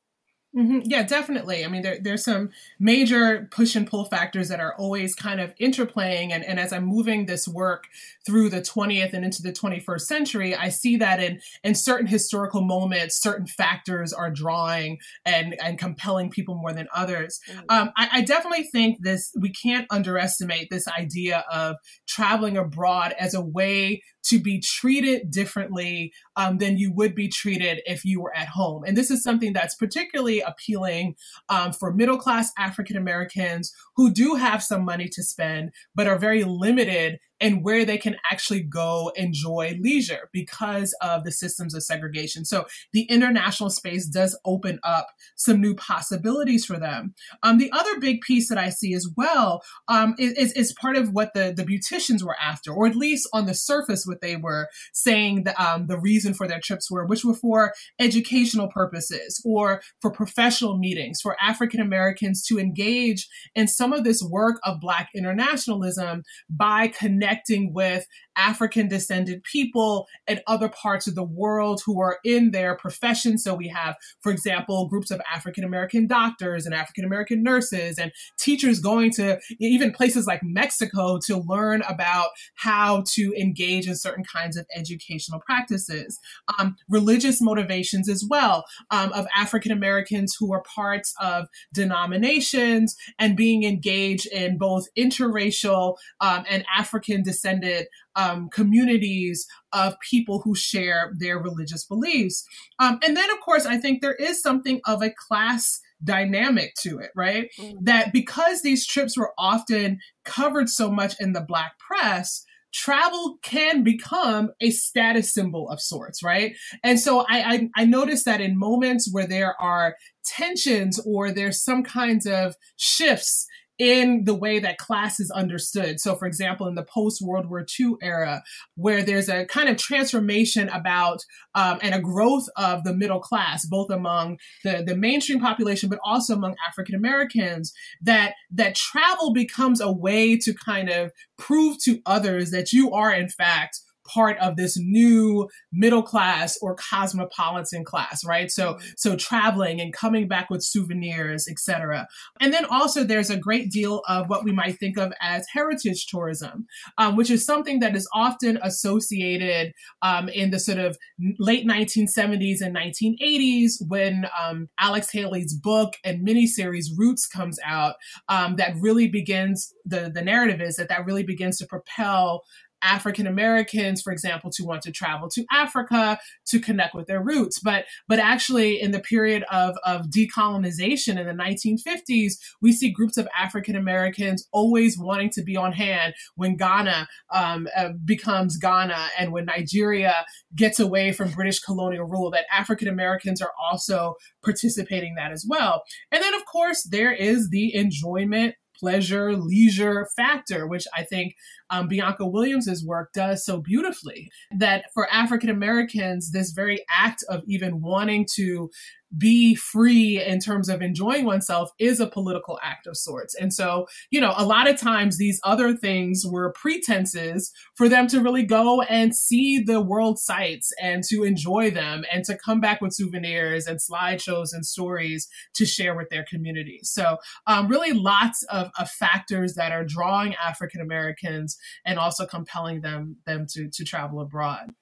Mm-hmm. 0.54 0.80
Yeah, 0.84 1.02
definitely. 1.02 1.64
I 1.64 1.68
mean, 1.68 1.80
there, 1.80 1.98
there's 1.98 2.24
some 2.24 2.50
major 2.78 3.48
push 3.50 3.74
and 3.74 3.86
pull 3.86 4.04
factors 4.04 4.48
that 4.50 4.60
are 4.60 4.74
always 4.76 5.14
kind 5.14 5.40
of 5.40 5.54
interplaying. 5.56 6.30
And, 6.30 6.44
and 6.44 6.60
as 6.60 6.74
I'm 6.74 6.84
moving 6.84 7.24
this 7.24 7.48
work 7.48 7.86
through 8.26 8.50
the 8.50 8.60
20th 8.60 9.14
and 9.14 9.24
into 9.24 9.42
the 9.42 9.52
21st 9.52 10.02
century, 10.02 10.54
I 10.54 10.68
see 10.68 10.96
that 10.98 11.20
in, 11.20 11.40
in 11.64 11.74
certain 11.74 12.06
historical 12.06 12.60
moments, 12.60 13.16
certain 13.16 13.46
factors 13.46 14.12
are 14.12 14.30
drawing 14.30 14.98
and, 15.24 15.56
and 15.62 15.78
compelling 15.78 16.28
people 16.28 16.54
more 16.56 16.74
than 16.74 16.88
others. 16.94 17.40
Mm-hmm. 17.50 17.60
Um, 17.70 17.90
I, 17.96 18.08
I 18.12 18.20
definitely 18.20 18.64
think 18.64 19.02
this, 19.02 19.32
we 19.38 19.50
can't 19.50 19.86
underestimate 19.90 20.68
this 20.68 20.86
idea 20.86 21.44
of 21.50 21.76
traveling 22.06 22.58
abroad 22.58 23.14
as 23.18 23.32
a 23.32 23.40
way 23.40 24.02
to 24.24 24.38
be 24.38 24.60
treated 24.60 25.30
differently 25.30 26.12
um, 26.36 26.58
than 26.58 26.78
you 26.78 26.92
would 26.92 27.14
be 27.14 27.28
treated 27.28 27.80
if 27.86 28.04
you 28.04 28.20
were 28.20 28.34
at 28.36 28.48
home. 28.48 28.84
And 28.86 28.96
this 28.96 29.10
is 29.10 29.22
something 29.22 29.52
that's 29.52 29.74
particularly 29.74 30.41
appealing 30.46 31.14
um, 31.48 31.72
for 31.72 31.92
middle 31.92 32.18
class 32.18 32.52
African 32.58 32.96
Americans 32.96 33.72
who 33.96 34.12
do 34.12 34.34
have 34.34 34.62
some 34.62 34.84
money 34.84 35.08
to 35.08 35.22
spend, 35.22 35.70
but 35.94 36.06
are 36.06 36.18
very 36.18 36.44
limited 36.44 37.18
and 37.42 37.64
where 37.64 37.84
they 37.84 37.98
can 37.98 38.16
actually 38.30 38.62
go 38.62 39.12
enjoy 39.16 39.76
leisure 39.80 40.30
because 40.32 40.94
of 41.02 41.24
the 41.24 41.32
systems 41.32 41.74
of 41.74 41.82
segregation. 41.82 42.44
So 42.44 42.66
the 42.92 43.02
international 43.02 43.68
space 43.68 44.06
does 44.06 44.38
open 44.44 44.78
up 44.84 45.08
some 45.34 45.60
new 45.60 45.74
possibilities 45.74 46.64
for 46.64 46.78
them. 46.78 47.14
Um, 47.42 47.58
the 47.58 47.72
other 47.72 47.98
big 47.98 48.20
piece 48.20 48.48
that 48.48 48.58
I 48.58 48.70
see 48.70 48.94
as 48.94 49.08
well 49.16 49.62
um, 49.88 50.14
is, 50.18 50.52
is 50.52 50.72
part 50.72 50.96
of 50.96 51.10
what 51.10 51.34
the, 51.34 51.52
the 51.54 51.64
beauticians 51.64 52.22
were 52.22 52.36
after, 52.40 52.72
or 52.72 52.86
at 52.86 52.94
least 52.94 53.28
on 53.32 53.46
the 53.46 53.54
surface, 53.54 54.06
what 54.06 54.20
they 54.20 54.36
were 54.36 54.68
saying 54.92 55.42
the, 55.42 55.60
um, 55.62 55.88
the 55.88 55.98
reason 55.98 56.34
for 56.34 56.46
their 56.46 56.60
trips 56.60 56.90
were, 56.90 57.04
which 57.04 57.24
were 57.24 57.34
for 57.34 57.72
educational 57.98 58.68
purposes 58.68 59.42
or 59.44 59.82
for 60.00 60.12
professional 60.12 60.78
meetings, 60.78 61.20
for 61.20 61.36
African 61.42 61.80
Americans 61.80 62.44
to 62.46 62.60
engage 62.60 63.28
in 63.56 63.66
some 63.66 63.92
of 63.92 64.04
this 64.04 64.22
work 64.22 64.60
of 64.64 64.80
Black 64.80 65.08
internationalism 65.14 66.22
by 66.48 66.86
connecting 66.86 67.31
connecting 67.32 67.72
with 67.72 68.06
African 68.36 68.88
descended 68.88 69.42
people 69.44 70.06
and 70.26 70.42
other 70.46 70.68
parts 70.68 71.06
of 71.06 71.14
the 71.14 71.22
world 71.22 71.82
who 71.84 72.00
are 72.00 72.18
in 72.24 72.50
their 72.50 72.76
profession. 72.76 73.38
So 73.38 73.54
we 73.54 73.68
have, 73.68 73.96
for 74.20 74.32
example, 74.32 74.88
groups 74.88 75.10
of 75.10 75.20
African 75.32 75.64
American 75.64 76.06
doctors 76.06 76.66
and 76.66 76.74
African 76.74 77.04
American 77.04 77.42
nurses 77.42 77.98
and 77.98 78.12
teachers 78.38 78.80
going 78.80 79.10
to 79.12 79.38
even 79.58 79.92
places 79.92 80.26
like 80.26 80.42
Mexico 80.42 81.18
to 81.26 81.38
learn 81.38 81.82
about 81.88 82.28
how 82.54 83.04
to 83.08 83.34
engage 83.38 83.86
in 83.86 83.96
certain 83.96 84.24
kinds 84.24 84.56
of 84.56 84.66
educational 84.74 85.40
practices. 85.40 86.18
Um, 86.58 86.76
religious 86.88 87.40
motivations 87.40 88.08
as 88.08 88.24
well 88.28 88.64
um, 88.90 89.12
of 89.12 89.26
African 89.34 89.72
Americans 89.72 90.36
who 90.38 90.52
are 90.52 90.62
parts 90.62 91.14
of 91.20 91.48
denominations 91.72 92.96
and 93.18 93.36
being 93.36 93.64
engaged 93.64 94.26
in 94.26 94.58
both 94.58 94.86
interracial 94.96 95.96
um, 96.20 96.44
and 96.48 96.64
African 96.74 97.22
descended 97.22 97.86
um, 98.16 98.48
communities 98.50 99.46
of 99.72 99.98
people 100.00 100.40
who 100.40 100.54
share 100.54 101.12
their 101.18 101.38
religious 101.38 101.84
beliefs. 101.84 102.44
Um, 102.78 102.98
and 103.06 103.16
then, 103.16 103.30
of 103.30 103.40
course, 103.40 103.66
I 103.66 103.78
think 103.78 104.00
there 104.00 104.14
is 104.14 104.42
something 104.42 104.80
of 104.86 105.02
a 105.02 105.10
class 105.10 105.80
dynamic 106.04 106.74
to 106.80 106.98
it, 106.98 107.10
right? 107.14 107.48
Mm. 107.58 107.76
That 107.82 108.12
because 108.12 108.62
these 108.62 108.86
trips 108.86 109.16
were 109.16 109.32
often 109.38 109.98
covered 110.24 110.68
so 110.68 110.90
much 110.90 111.14
in 111.20 111.32
the 111.32 111.40
Black 111.40 111.78
press, 111.78 112.44
travel 112.72 113.38
can 113.42 113.82
become 113.82 114.50
a 114.60 114.70
status 114.70 115.32
symbol 115.32 115.68
of 115.68 115.80
sorts, 115.80 116.22
right? 116.22 116.56
And 116.82 116.98
so 116.98 117.20
I, 117.28 117.68
I, 117.76 117.82
I 117.82 117.84
noticed 117.84 118.24
that 118.24 118.40
in 118.40 118.58
moments 118.58 119.12
where 119.12 119.26
there 119.26 119.60
are 119.60 119.96
tensions 120.24 120.98
or 121.06 121.30
there's 121.30 121.62
some 121.62 121.82
kinds 121.82 122.26
of 122.26 122.54
shifts 122.76 123.46
in 123.82 124.22
the 124.26 124.34
way 124.34 124.60
that 124.60 124.78
class 124.78 125.18
is 125.18 125.28
understood. 125.32 125.98
So, 125.98 126.14
for 126.14 126.26
example, 126.26 126.68
in 126.68 126.76
the 126.76 126.84
post 126.84 127.20
World 127.20 127.50
War 127.50 127.66
II 127.80 127.94
era, 128.00 128.44
where 128.76 129.02
there's 129.02 129.28
a 129.28 129.44
kind 129.46 129.68
of 129.68 129.76
transformation 129.76 130.68
about 130.68 131.24
um, 131.56 131.80
and 131.82 131.92
a 131.92 132.00
growth 132.00 132.46
of 132.56 132.84
the 132.84 132.94
middle 132.94 133.18
class, 133.18 133.66
both 133.66 133.90
among 133.90 134.38
the, 134.62 134.84
the 134.86 134.94
mainstream 134.94 135.40
population, 135.40 135.88
but 135.88 135.98
also 136.04 136.34
among 136.34 136.54
African 136.64 136.94
Americans, 136.94 137.72
that 138.00 138.34
that 138.52 138.76
travel 138.76 139.32
becomes 139.32 139.80
a 139.80 139.90
way 139.90 140.38
to 140.38 140.54
kind 140.54 140.88
of 140.88 141.10
prove 141.36 141.76
to 141.82 142.00
others 142.06 142.52
that 142.52 142.72
you 142.72 142.92
are, 142.92 143.12
in 143.12 143.28
fact, 143.28 143.80
part 144.04 144.38
of 144.38 144.56
this 144.56 144.78
new 144.78 145.48
middle 145.72 146.02
class 146.02 146.58
or 146.60 146.76
cosmopolitan 146.76 147.84
class, 147.84 148.24
right? 148.24 148.50
So, 148.50 148.74
mm-hmm. 148.74 148.86
so 148.96 149.16
traveling 149.16 149.80
and 149.80 149.92
coming 149.92 150.28
back 150.28 150.50
with 150.50 150.62
souvenirs, 150.62 151.48
etc. 151.48 152.06
And 152.40 152.52
then 152.52 152.64
also 152.64 153.04
there's 153.04 153.30
a 153.30 153.36
great 153.36 153.70
deal 153.70 154.02
of 154.08 154.28
what 154.28 154.44
we 154.44 154.52
might 154.52 154.78
think 154.78 154.98
of 154.98 155.12
as 155.20 155.46
heritage 155.52 156.06
tourism, 156.06 156.66
um, 156.98 157.16
which 157.16 157.30
is 157.30 157.44
something 157.44 157.80
that 157.80 157.96
is 157.96 158.08
often 158.14 158.58
associated 158.62 159.72
um, 160.02 160.28
in 160.28 160.50
the 160.50 160.58
sort 160.58 160.78
of 160.78 160.96
late 161.38 161.66
1970s 161.66 162.60
and 162.60 162.76
1980s 162.76 163.74
when 163.88 164.26
um, 164.40 164.68
Alex 164.78 165.10
Haley's 165.10 165.54
book 165.54 165.94
and 166.04 166.26
miniseries 166.26 166.86
Roots 166.96 167.26
comes 167.26 167.58
out. 167.64 167.94
Um, 168.28 168.56
that 168.56 168.74
really 168.80 169.08
begins 169.08 169.72
the 169.84 170.10
the 170.12 170.22
narrative 170.22 170.60
is 170.60 170.76
that 170.76 170.88
that 170.88 171.04
really 171.04 171.22
begins 171.22 171.58
to 171.58 171.66
propel 171.66 172.42
African 172.82 173.26
Americans, 173.26 174.02
for 174.02 174.12
example, 174.12 174.50
to 174.50 174.64
want 174.64 174.82
to 174.82 174.92
travel 174.92 175.28
to 175.30 175.44
Africa 175.50 176.18
to 176.46 176.60
connect 176.60 176.94
with 176.94 177.06
their 177.06 177.22
roots. 177.22 177.58
But 177.58 177.84
but 178.08 178.18
actually, 178.18 178.80
in 178.80 178.90
the 178.90 179.00
period 179.00 179.44
of 179.50 179.76
of 179.84 180.06
decolonization 180.06 181.18
in 181.18 181.26
the 181.26 181.42
1950s, 181.42 182.34
we 182.60 182.72
see 182.72 182.90
groups 182.90 183.16
of 183.16 183.28
African 183.38 183.76
Americans 183.76 184.48
always 184.52 184.98
wanting 184.98 185.30
to 185.30 185.42
be 185.42 185.56
on 185.56 185.72
hand 185.72 186.14
when 186.36 186.56
Ghana 186.56 187.08
um, 187.30 187.68
uh, 187.76 187.90
becomes 188.04 188.56
Ghana 188.56 189.08
and 189.18 189.32
when 189.32 189.46
Nigeria 189.46 190.24
gets 190.54 190.80
away 190.80 191.12
from 191.12 191.30
British 191.30 191.60
colonial 191.60 192.06
rule. 192.06 192.30
That 192.30 192.46
African 192.52 192.88
Americans 192.88 193.40
are 193.40 193.52
also 193.60 194.16
participating 194.44 195.14
that 195.14 195.32
as 195.32 195.44
well. 195.48 195.82
And 196.10 196.22
then, 196.22 196.34
of 196.34 196.44
course, 196.44 196.82
there 196.84 197.12
is 197.12 197.50
the 197.50 197.74
enjoyment 197.74 198.54
pleasure, 198.82 199.36
leisure 199.36 200.08
factor, 200.16 200.66
which 200.66 200.86
I 200.96 201.04
think 201.04 201.36
um, 201.72 201.88
Bianca 201.88 202.26
Williams's 202.26 202.84
work 202.84 203.12
does 203.12 203.44
so 203.44 203.60
beautifully. 203.60 204.30
That 204.56 204.84
for 204.94 205.10
African 205.12 205.50
Americans, 205.50 206.30
this 206.30 206.52
very 206.52 206.84
act 206.90 207.24
of 207.28 207.42
even 207.46 207.80
wanting 207.80 208.26
to 208.34 208.70
be 209.16 209.54
free 209.54 210.22
in 210.22 210.38
terms 210.38 210.68
of 210.68 210.80
enjoying 210.80 211.24
oneself 211.24 211.70
is 211.78 212.00
a 212.00 212.06
political 212.06 212.58
act 212.62 212.86
of 212.86 212.96
sorts. 212.96 213.34
And 213.34 213.52
so, 213.52 213.86
you 214.10 214.20
know, 214.20 214.32
a 214.36 214.46
lot 214.46 214.68
of 214.68 214.78
times 214.78 215.18
these 215.18 215.40
other 215.44 215.76
things 215.76 216.24
were 216.26 216.52
pretenses 216.52 217.52
for 217.74 217.88
them 217.88 218.06
to 218.08 218.20
really 218.20 218.44
go 218.44 218.82
and 218.82 219.14
see 219.14 219.62
the 219.62 219.80
world 219.80 220.18
sights 220.18 220.72
and 220.80 221.02
to 221.04 221.24
enjoy 221.24 221.70
them 221.70 222.04
and 222.12 222.24
to 222.24 222.38
come 222.38 222.60
back 222.60 222.80
with 222.80 222.94
souvenirs 222.94 223.66
and 223.66 223.78
slideshows 223.78 224.48
and 224.52 224.64
stories 224.64 225.28
to 225.54 225.66
share 225.66 225.94
with 225.94 226.08
their 226.10 226.24
communities. 226.28 226.90
So, 226.90 227.18
um, 227.46 227.68
really 227.68 227.92
lots 227.92 228.42
of, 228.44 228.70
of 228.78 228.90
factors 228.90 229.54
that 229.54 229.72
are 229.72 229.84
drawing 229.84 230.34
African 230.36 230.80
Americans 230.80 231.56
and 231.84 231.98
also 231.98 232.26
compelling 232.26 232.80
them 232.80 233.16
them 233.26 233.46
to, 233.50 233.68
to 233.68 233.84
travel 233.84 234.20
abroad. 234.20 234.74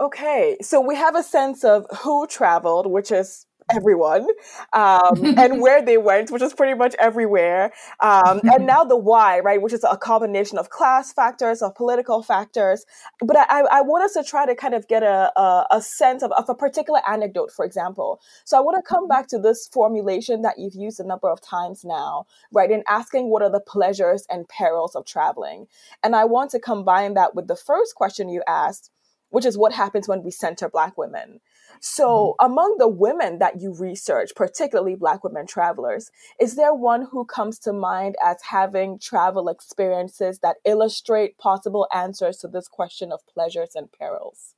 Okay, 0.00 0.58
so 0.60 0.80
we 0.80 0.94
have 0.94 1.16
a 1.16 1.22
sense 1.22 1.64
of 1.64 1.86
who 2.00 2.26
traveled, 2.26 2.86
which 2.86 3.10
is 3.10 3.46
everyone 3.74 4.26
um, 4.72 5.24
and 5.38 5.60
where 5.60 5.82
they 5.82 5.98
went, 5.98 6.30
which 6.30 6.42
is 6.42 6.54
pretty 6.54 6.74
much 6.74 6.94
everywhere. 6.98 7.72
Um, 8.00 8.40
and 8.44 8.66
now 8.66 8.84
the 8.84 8.96
why, 8.96 9.40
right, 9.40 9.60
which 9.60 9.72
is 9.72 9.84
a 9.84 9.96
combination 9.96 10.58
of 10.58 10.70
class 10.70 11.12
factors, 11.12 11.62
of 11.62 11.74
political 11.74 12.22
factors. 12.22 12.84
But 13.20 13.36
I, 13.36 13.62
I 13.70 13.82
want 13.82 14.04
us 14.04 14.12
to 14.14 14.22
try 14.22 14.46
to 14.46 14.54
kind 14.54 14.74
of 14.74 14.88
get 14.88 15.02
a, 15.02 15.32
a, 15.38 15.66
a 15.72 15.82
sense 15.82 16.22
of, 16.22 16.32
of 16.32 16.48
a 16.48 16.54
particular 16.54 17.00
anecdote, 17.08 17.50
for 17.50 17.64
example. 17.64 18.20
So 18.44 18.56
I 18.56 18.60
want 18.60 18.76
to 18.76 18.88
come 18.88 19.04
mm-hmm. 19.04 19.08
back 19.08 19.28
to 19.28 19.38
this 19.38 19.68
formulation 19.72 20.42
that 20.42 20.58
you've 20.58 20.74
used 20.74 21.00
a 21.00 21.06
number 21.06 21.28
of 21.28 21.40
times 21.40 21.84
now, 21.84 22.26
right, 22.52 22.70
in 22.70 22.82
asking 22.88 23.30
what 23.30 23.42
are 23.42 23.50
the 23.50 23.60
pleasures 23.60 24.26
and 24.30 24.48
perils 24.48 24.94
of 24.94 25.04
traveling. 25.04 25.66
And 26.02 26.14
I 26.14 26.24
want 26.24 26.50
to 26.52 26.60
combine 26.60 27.14
that 27.14 27.34
with 27.34 27.48
the 27.48 27.56
first 27.56 27.94
question 27.94 28.28
you 28.28 28.42
asked, 28.46 28.90
which 29.30 29.44
is 29.44 29.58
what 29.58 29.72
happens 29.72 30.08
when 30.08 30.22
we 30.22 30.30
center 30.30 30.68
Black 30.68 30.96
women. 30.96 31.40
So, 31.80 32.34
mm-hmm. 32.40 32.52
among 32.52 32.76
the 32.78 32.88
women 32.88 33.38
that 33.38 33.60
you 33.60 33.72
research, 33.74 34.32
particularly 34.34 34.96
Black 34.96 35.22
women 35.22 35.46
travelers, 35.46 36.10
is 36.40 36.56
there 36.56 36.74
one 36.74 37.06
who 37.10 37.24
comes 37.24 37.58
to 37.60 37.72
mind 37.72 38.16
as 38.24 38.42
having 38.42 38.98
travel 38.98 39.48
experiences 39.48 40.40
that 40.40 40.56
illustrate 40.64 41.38
possible 41.38 41.86
answers 41.94 42.38
to 42.38 42.48
this 42.48 42.68
question 42.68 43.12
of 43.12 43.26
pleasures 43.26 43.76
and 43.76 43.92
perils? 43.92 44.55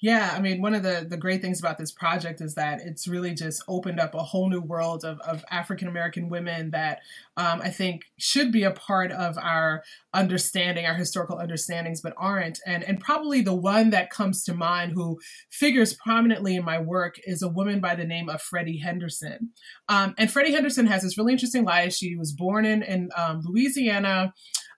Yeah, 0.00 0.32
I 0.32 0.40
mean, 0.40 0.62
one 0.62 0.74
of 0.74 0.84
the, 0.84 1.04
the 1.08 1.16
great 1.16 1.42
things 1.42 1.58
about 1.58 1.76
this 1.76 1.90
project 1.90 2.40
is 2.40 2.54
that 2.54 2.80
it's 2.84 3.08
really 3.08 3.34
just 3.34 3.64
opened 3.66 3.98
up 3.98 4.14
a 4.14 4.22
whole 4.22 4.48
new 4.48 4.60
world 4.60 5.04
of, 5.04 5.18
of 5.20 5.44
African 5.50 5.88
American 5.88 6.28
women 6.28 6.70
that 6.70 7.00
um, 7.36 7.60
I 7.60 7.70
think 7.70 8.02
should 8.16 8.52
be 8.52 8.62
a 8.62 8.70
part 8.70 9.10
of 9.10 9.36
our 9.38 9.82
understanding, 10.14 10.86
our 10.86 10.94
historical 10.94 11.38
understandings, 11.38 12.00
but 12.00 12.14
aren't. 12.16 12.60
And, 12.64 12.84
and 12.84 13.00
probably 13.00 13.40
the 13.40 13.56
one 13.56 13.90
that 13.90 14.10
comes 14.10 14.44
to 14.44 14.54
mind 14.54 14.92
who 14.92 15.18
figures 15.50 15.94
prominently 15.94 16.54
in 16.54 16.64
my 16.64 16.78
work 16.78 17.16
is 17.24 17.42
a 17.42 17.48
woman 17.48 17.80
by 17.80 17.96
the 17.96 18.04
name 18.04 18.28
of 18.28 18.40
Freddye 18.40 18.80
Henderson. 18.80 19.50
Um, 19.88 20.14
and 20.16 20.30
Freddye 20.30 20.52
Henderson 20.52 20.86
has 20.86 21.02
this 21.02 21.18
really 21.18 21.32
interesting 21.32 21.64
life. 21.64 21.92
She 21.92 22.14
was 22.14 22.32
born 22.32 22.64
in, 22.64 22.84
in 22.84 23.08
um, 23.16 23.40
Louisiana. 23.44 24.32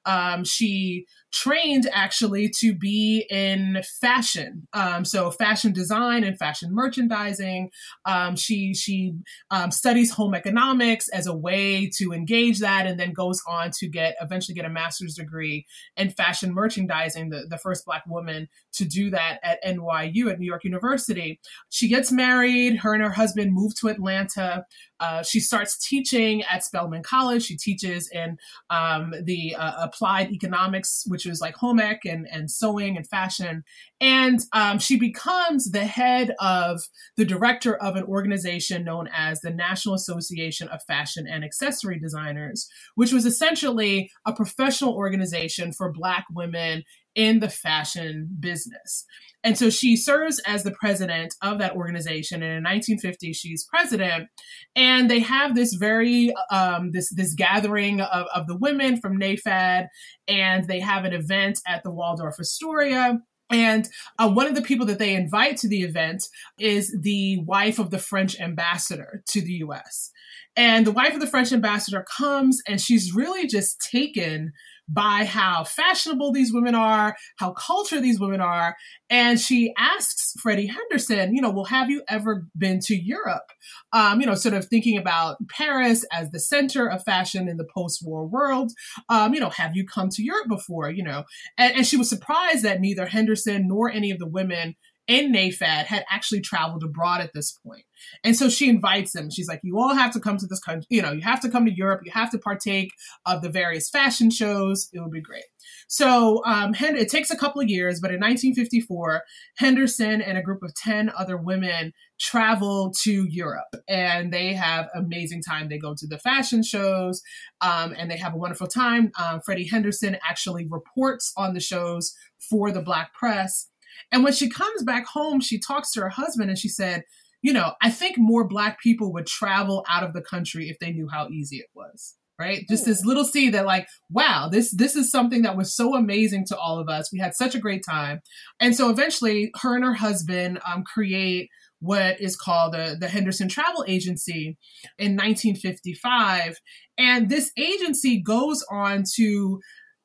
Um, 0.07 0.45
she 0.45 1.05
trained 1.33 1.89
actually 1.93 2.49
to 2.49 2.75
be 2.75 3.27
in 3.31 3.83
fashion, 4.01 4.67
um, 4.73 5.05
so 5.05 5.31
fashion 5.31 5.73
design 5.73 6.25
and 6.25 6.39
fashion 6.39 6.75
merchandising. 6.75 7.71
Um, 8.05 8.37
she 8.37 8.75
she 8.75 9.15
um, 9.51 9.71
studies 9.71 10.11
home 10.11 10.35
economics 10.35 11.09
as 11.09 11.27
a 11.27 11.37
way 11.37 11.91
to 11.97 12.13
engage 12.13 12.59
that, 12.61 12.87
and 12.87 12.99
then 12.99 13.13
goes 13.13 13.41
on 13.47 13.71
to 13.79 13.89
get 13.89 14.17
eventually 14.21 14.55
get 14.55 14.65
a 14.65 14.71
master's 14.71 15.15
degree 15.15 15.67
in 15.97 16.11
fashion 16.11 16.53
merchandising. 16.53 17.31
The 17.31 17.47
the 17.49 17.59
first 17.59 17.85
black 17.85 18.05
woman 18.07 18.49
to 18.73 18.85
do 18.85 19.11
that 19.11 19.39
at 19.43 19.63
NYU 19.65 20.31
at 20.31 20.39
New 20.39 20.47
York 20.47 20.65
University. 20.65 21.41
She 21.69 21.89
gets 21.89 22.11
married. 22.11 22.77
Her 22.79 22.95
and 22.95 23.03
her 23.03 23.11
husband 23.11 23.53
move 23.53 23.75
to 23.81 23.89
Atlanta. 23.89 24.65
Uh, 25.01 25.23
she 25.23 25.41
starts 25.41 25.79
teaching 25.79 26.43
at 26.45 26.63
Spelman 26.63 27.03
College. 27.03 27.43
She 27.43 27.57
teaches 27.57 28.09
in 28.11 28.39
um, 28.69 29.15
the 29.23 29.55
uh, 29.57 29.85
applied 29.85 30.31
economics, 30.31 31.05
which 31.07 31.20
is 31.27 31.41
like 31.41 31.55
home 31.57 31.81
ec 31.81 32.01
and, 32.05 32.27
and 32.31 32.51
sewing 32.51 32.97
and 32.97 33.07
fashion. 33.07 33.63
And 34.01 34.41
um, 34.53 34.79
she 34.79 34.99
becomes 34.99 35.71
the 35.71 35.85
head 35.85 36.35
of 36.41 36.81
the 37.17 37.25
director 37.25 37.77
of 37.77 37.97
an 37.97 38.05
organization 38.05 38.85
known 38.85 39.09
as 39.15 39.41
the 39.41 39.51
National 39.51 39.95
Association 39.95 40.69
of 40.69 40.83
Fashion 40.87 41.27
and 41.29 41.45
Accessory 41.45 41.99
Designers, 41.99 42.69
which 42.95 43.13
was 43.13 43.27
essentially 43.27 44.11
a 44.27 44.33
professional 44.33 44.95
organization 44.95 45.73
for 45.73 45.93
Black 45.93 46.25
women 46.31 46.85
in 47.15 47.41
the 47.41 47.49
fashion 47.49 48.29
business. 48.39 49.05
And 49.43 49.57
so 49.57 49.71
she 49.71 49.97
serves 49.97 50.39
as 50.41 50.63
the 50.63 50.71
president 50.73 51.35
of 51.43 51.59
that 51.59 51.75
organization. 51.75 52.43
And 52.43 52.59
in 52.59 52.65
1950, 52.65 53.33
she's 53.33 53.65
president. 53.65 54.29
And 54.77 55.11
they 55.11 55.21
have 55.21 55.55
this 55.55 55.75
very 55.75 56.33
um, 56.51 56.91
this 56.93 57.11
this 57.15 57.35
gathering 57.35 58.01
of, 58.01 58.27
of 58.35 58.47
the 58.47 58.57
women 58.57 59.01
from 59.01 59.19
NAFAD, 59.19 59.87
and 60.29 60.69
they 60.69 60.81
have 60.81 61.05
an 61.05 61.13
event 61.13 61.61
at 61.67 61.83
the 61.83 61.93
Waldorf 61.93 62.37
Astoria. 62.39 63.21
And 63.51 63.89
uh, 64.19 64.31
one 64.31 64.47
of 64.47 64.55
the 64.55 64.63
people 64.63 64.87
that 64.87 65.01
they 65.01 65.15
invite 65.15 65.57
to 65.59 65.69
the 65.69 65.83
event 65.83 66.29
is 66.59 66.97
the 67.01 67.39
wife 67.39 67.81
of 67.81 67.91
the 67.91 67.99
French 67.99 68.39
ambassador 68.41 69.25
to 69.27 69.41
the 69.41 69.55
US. 69.65 70.11
And 70.57 70.87
the 70.87 70.93
wife 70.93 71.15
of 71.15 71.21
the 71.21 71.27
French 71.27 71.53
ambassador 71.53 72.05
comes 72.17 72.63
and 72.69 72.81
she's 72.81 73.15
really 73.15 73.47
just 73.47 73.81
taken 73.81 74.53
by 74.93 75.25
how 75.25 75.65
fashionable 75.65 76.33
these 76.33 76.53
women 76.53 76.75
are, 76.75 77.17
how 77.39 77.53
cultured 77.53 78.03
these 78.03 78.19
women 78.19 78.41
are. 78.41 78.77
And 79.09 79.39
she 79.39 79.73
asks 79.79 80.35
Freddye 80.43 80.69
Henderson, 80.69 81.35
you 81.35 81.41
know, 81.41 81.51
well, 81.51 81.65
have 81.65 81.91
you 81.91 82.03
ever 82.09 82.47
been 82.57 82.81
to 82.81 82.95
Europe? 82.95 83.51
Um, 83.93 84.21
you 84.21 84.27
know, 84.27 84.35
sort 84.35 84.55
of 84.55 84.67
thinking 84.67 84.99
about 84.99 85.37
Paris 85.49 86.05
as 86.13 86.31
the 86.31 86.41
center 86.41 86.89
of 86.89 87.05
fashion 87.05 87.49
in 87.49 87.57
the 87.57 87.67
post 87.73 88.01
war 88.05 88.27
world. 88.27 88.73
Um, 89.09 89.33
you 89.35 89.41
know, 89.41 89.51
have 89.51 89.77
you 89.77 89.87
come 89.87 90.09
to 90.11 90.23
Europe 90.23 90.49
before? 90.49 90.91
You 90.91 91.05
know, 91.05 91.25
and, 91.57 91.77
and 91.77 91.87
she 91.87 91.97
was 91.97 92.09
surprised 92.09 92.65
that 92.65 92.81
neither 92.81 93.07
Henderson 93.07 93.69
nor 93.69 93.91
any 93.91 94.11
of 94.11 94.19
the 94.19 94.29
women 94.29 94.75
in 95.11 95.33
NAFAD 95.33 95.87
had 95.87 96.05
actually 96.09 96.41
traveled 96.41 96.85
abroad 96.85 97.21
at 97.21 97.33
this 97.33 97.59
point. 97.67 97.83
And 98.23 98.37
so 98.37 98.49
she 98.49 98.69
invites 98.69 99.13
them. 99.13 99.29
She's 99.29 99.49
like, 99.49 99.59
you 99.65 99.77
all 99.77 99.93
have 99.93 100.13
to 100.13 100.21
come 100.21 100.37
to 100.37 100.47
this 100.47 100.61
country. 100.61 100.87
You 100.89 101.03
know, 101.03 101.11
you 101.11 101.23
have 101.23 101.41
to 101.41 101.51
come 101.51 101.67
to 101.67 101.75
Europe. 101.75 102.03
You 102.05 102.13
have 102.13 102.31
to 102.31 102.39
partake 102.39 102.93
of 103.27 103.43
the 103.43 103.49
various 103.49 103.91
fashion 103.91 104.31
shows. 104.31 104.89
It 104.93 105.01
would 105.01 105.11
be 105.11 105.21
great. 105.21 105.43
So 105.89 106.45
um, 106.47 106.77
it 106.79 107.09
takes 107.09 107.33
a 107.33 107.37
couple 107.37 107.61
of 107.61 107.69
years, 107.69 108.01
but 108.01 108.13
in 108.13 108.21
1954, 108.21 109.23
Henderson 109.59 110.23
and 110.23 110.39
a 110.39 110.43
group 110.43 110.63
of 110.63 110.73
10 110.77 111.11
other 111.19 111.37
women 111.37 111.93
travel 112.21 112.93
to 113.03 113.27
Europe 113.29 113.75
and 113.89 114.33
they 114.33 114.53
have 114.53 114.89
amazing 114.95 115.43
time. 115.43 115.69
They 115.69 115.79
go 115.79 115.95
to 115.97 116.07
the 116.07 116.19
fashion 116.19 116.63
shows 116.63 117.21
um, 117.61 117.95
and 117.99 118.09
they 118.09 118.19
have 118.19 118.35
a 118.35 118.39
wonderful 118.39 118.69
time. 118.69 119.11
Um, 119.19 119.41
Freddye 119.41 119.69
Henderson 119.69 120.19
actually 120.29 120.69
reports 120.69 121.33
on 121.37 121.55
the 121.55 121.61
shows 121.61 122.15
for 122.39 122.71
the 122.71 122.83
Black 122.83 123.13
press. 123.13 123.67
And 124.13 124.25
when 124.25 124.33
she 124.33 124.49
comes 124.49 124.83
back 124.83 125.07
home, 125.07 125.41
she 125.41 125.59
talks 125.59 125.93
to 125.93 126.01
her 126.01 126.09
husband 126.09 126.51
and 126.51 126.59
she 126.59 126.69
said, 126.69 127.05
you 127.43 127.53
know, 127.53 127.73
I 127.83 127.91
think 127.91 128.17
more 128.19 128.47
black 128.47 128.81
people 128.81 129.13
would 129.13 129.27
travel 129.27 129.85
out 129.89 130.03
of 130.03 130.13
the 130.13 130.21
country 130.21 130.69
if 130.69 130.79
they 130.79 130.93
knew 130.93 131.09
how 131.09 131.29
easy 131.29 131.57
it 131.57 131.71
was. 131.75 132.17
Right? 132.39 132.65
Just 132.71 132.87
this 132.87 133.05
little 133.05 133.27
seed 133.27 133.53
that 133.53 133.67
like, 133.67 133.87
wow, 134.09 134.49
this 134.51 134.75
this 134.75 134.97
is 134.97 135.11
something 135.11 135.43
that 135.43 135.59
was 135.59 135.75
so 135.75 135.95
amazing 135.95 136.47
to 136.47 136.57
all 136.57 136.79
of 136.79 136.89
us. 136.89 137.13
We 137.13 137.19
had 137.19 137.35
such 137.35 137.55
a 137.55 137.61
great 137.61 137.85
time. 137.87 138.21
And 138.59 138.75
so 138.75 138.89
eventually 138.89 139.53
her 139.61 139.75
and 139.77 139.85
her 139.85 139.93
husband 139.93 140.59
um, 140.67 140.83
create 140.83 141.51
what 141.81 142.21
is 142.21 142.37
called 142.37 142.75
the, 142.75 142.97
the 142.99 143.09
Henderson 143.09 143.49
Travel 143.49 143.85
Agency 143.89 144.57
in 144.99 145.17
1955. 145.17 146.57
And 146.99 147.29
this 147.29 147.53
agency 147.59 148.21
goes 148.21 148.65
on 148.71 149.05
to 149.17 149.61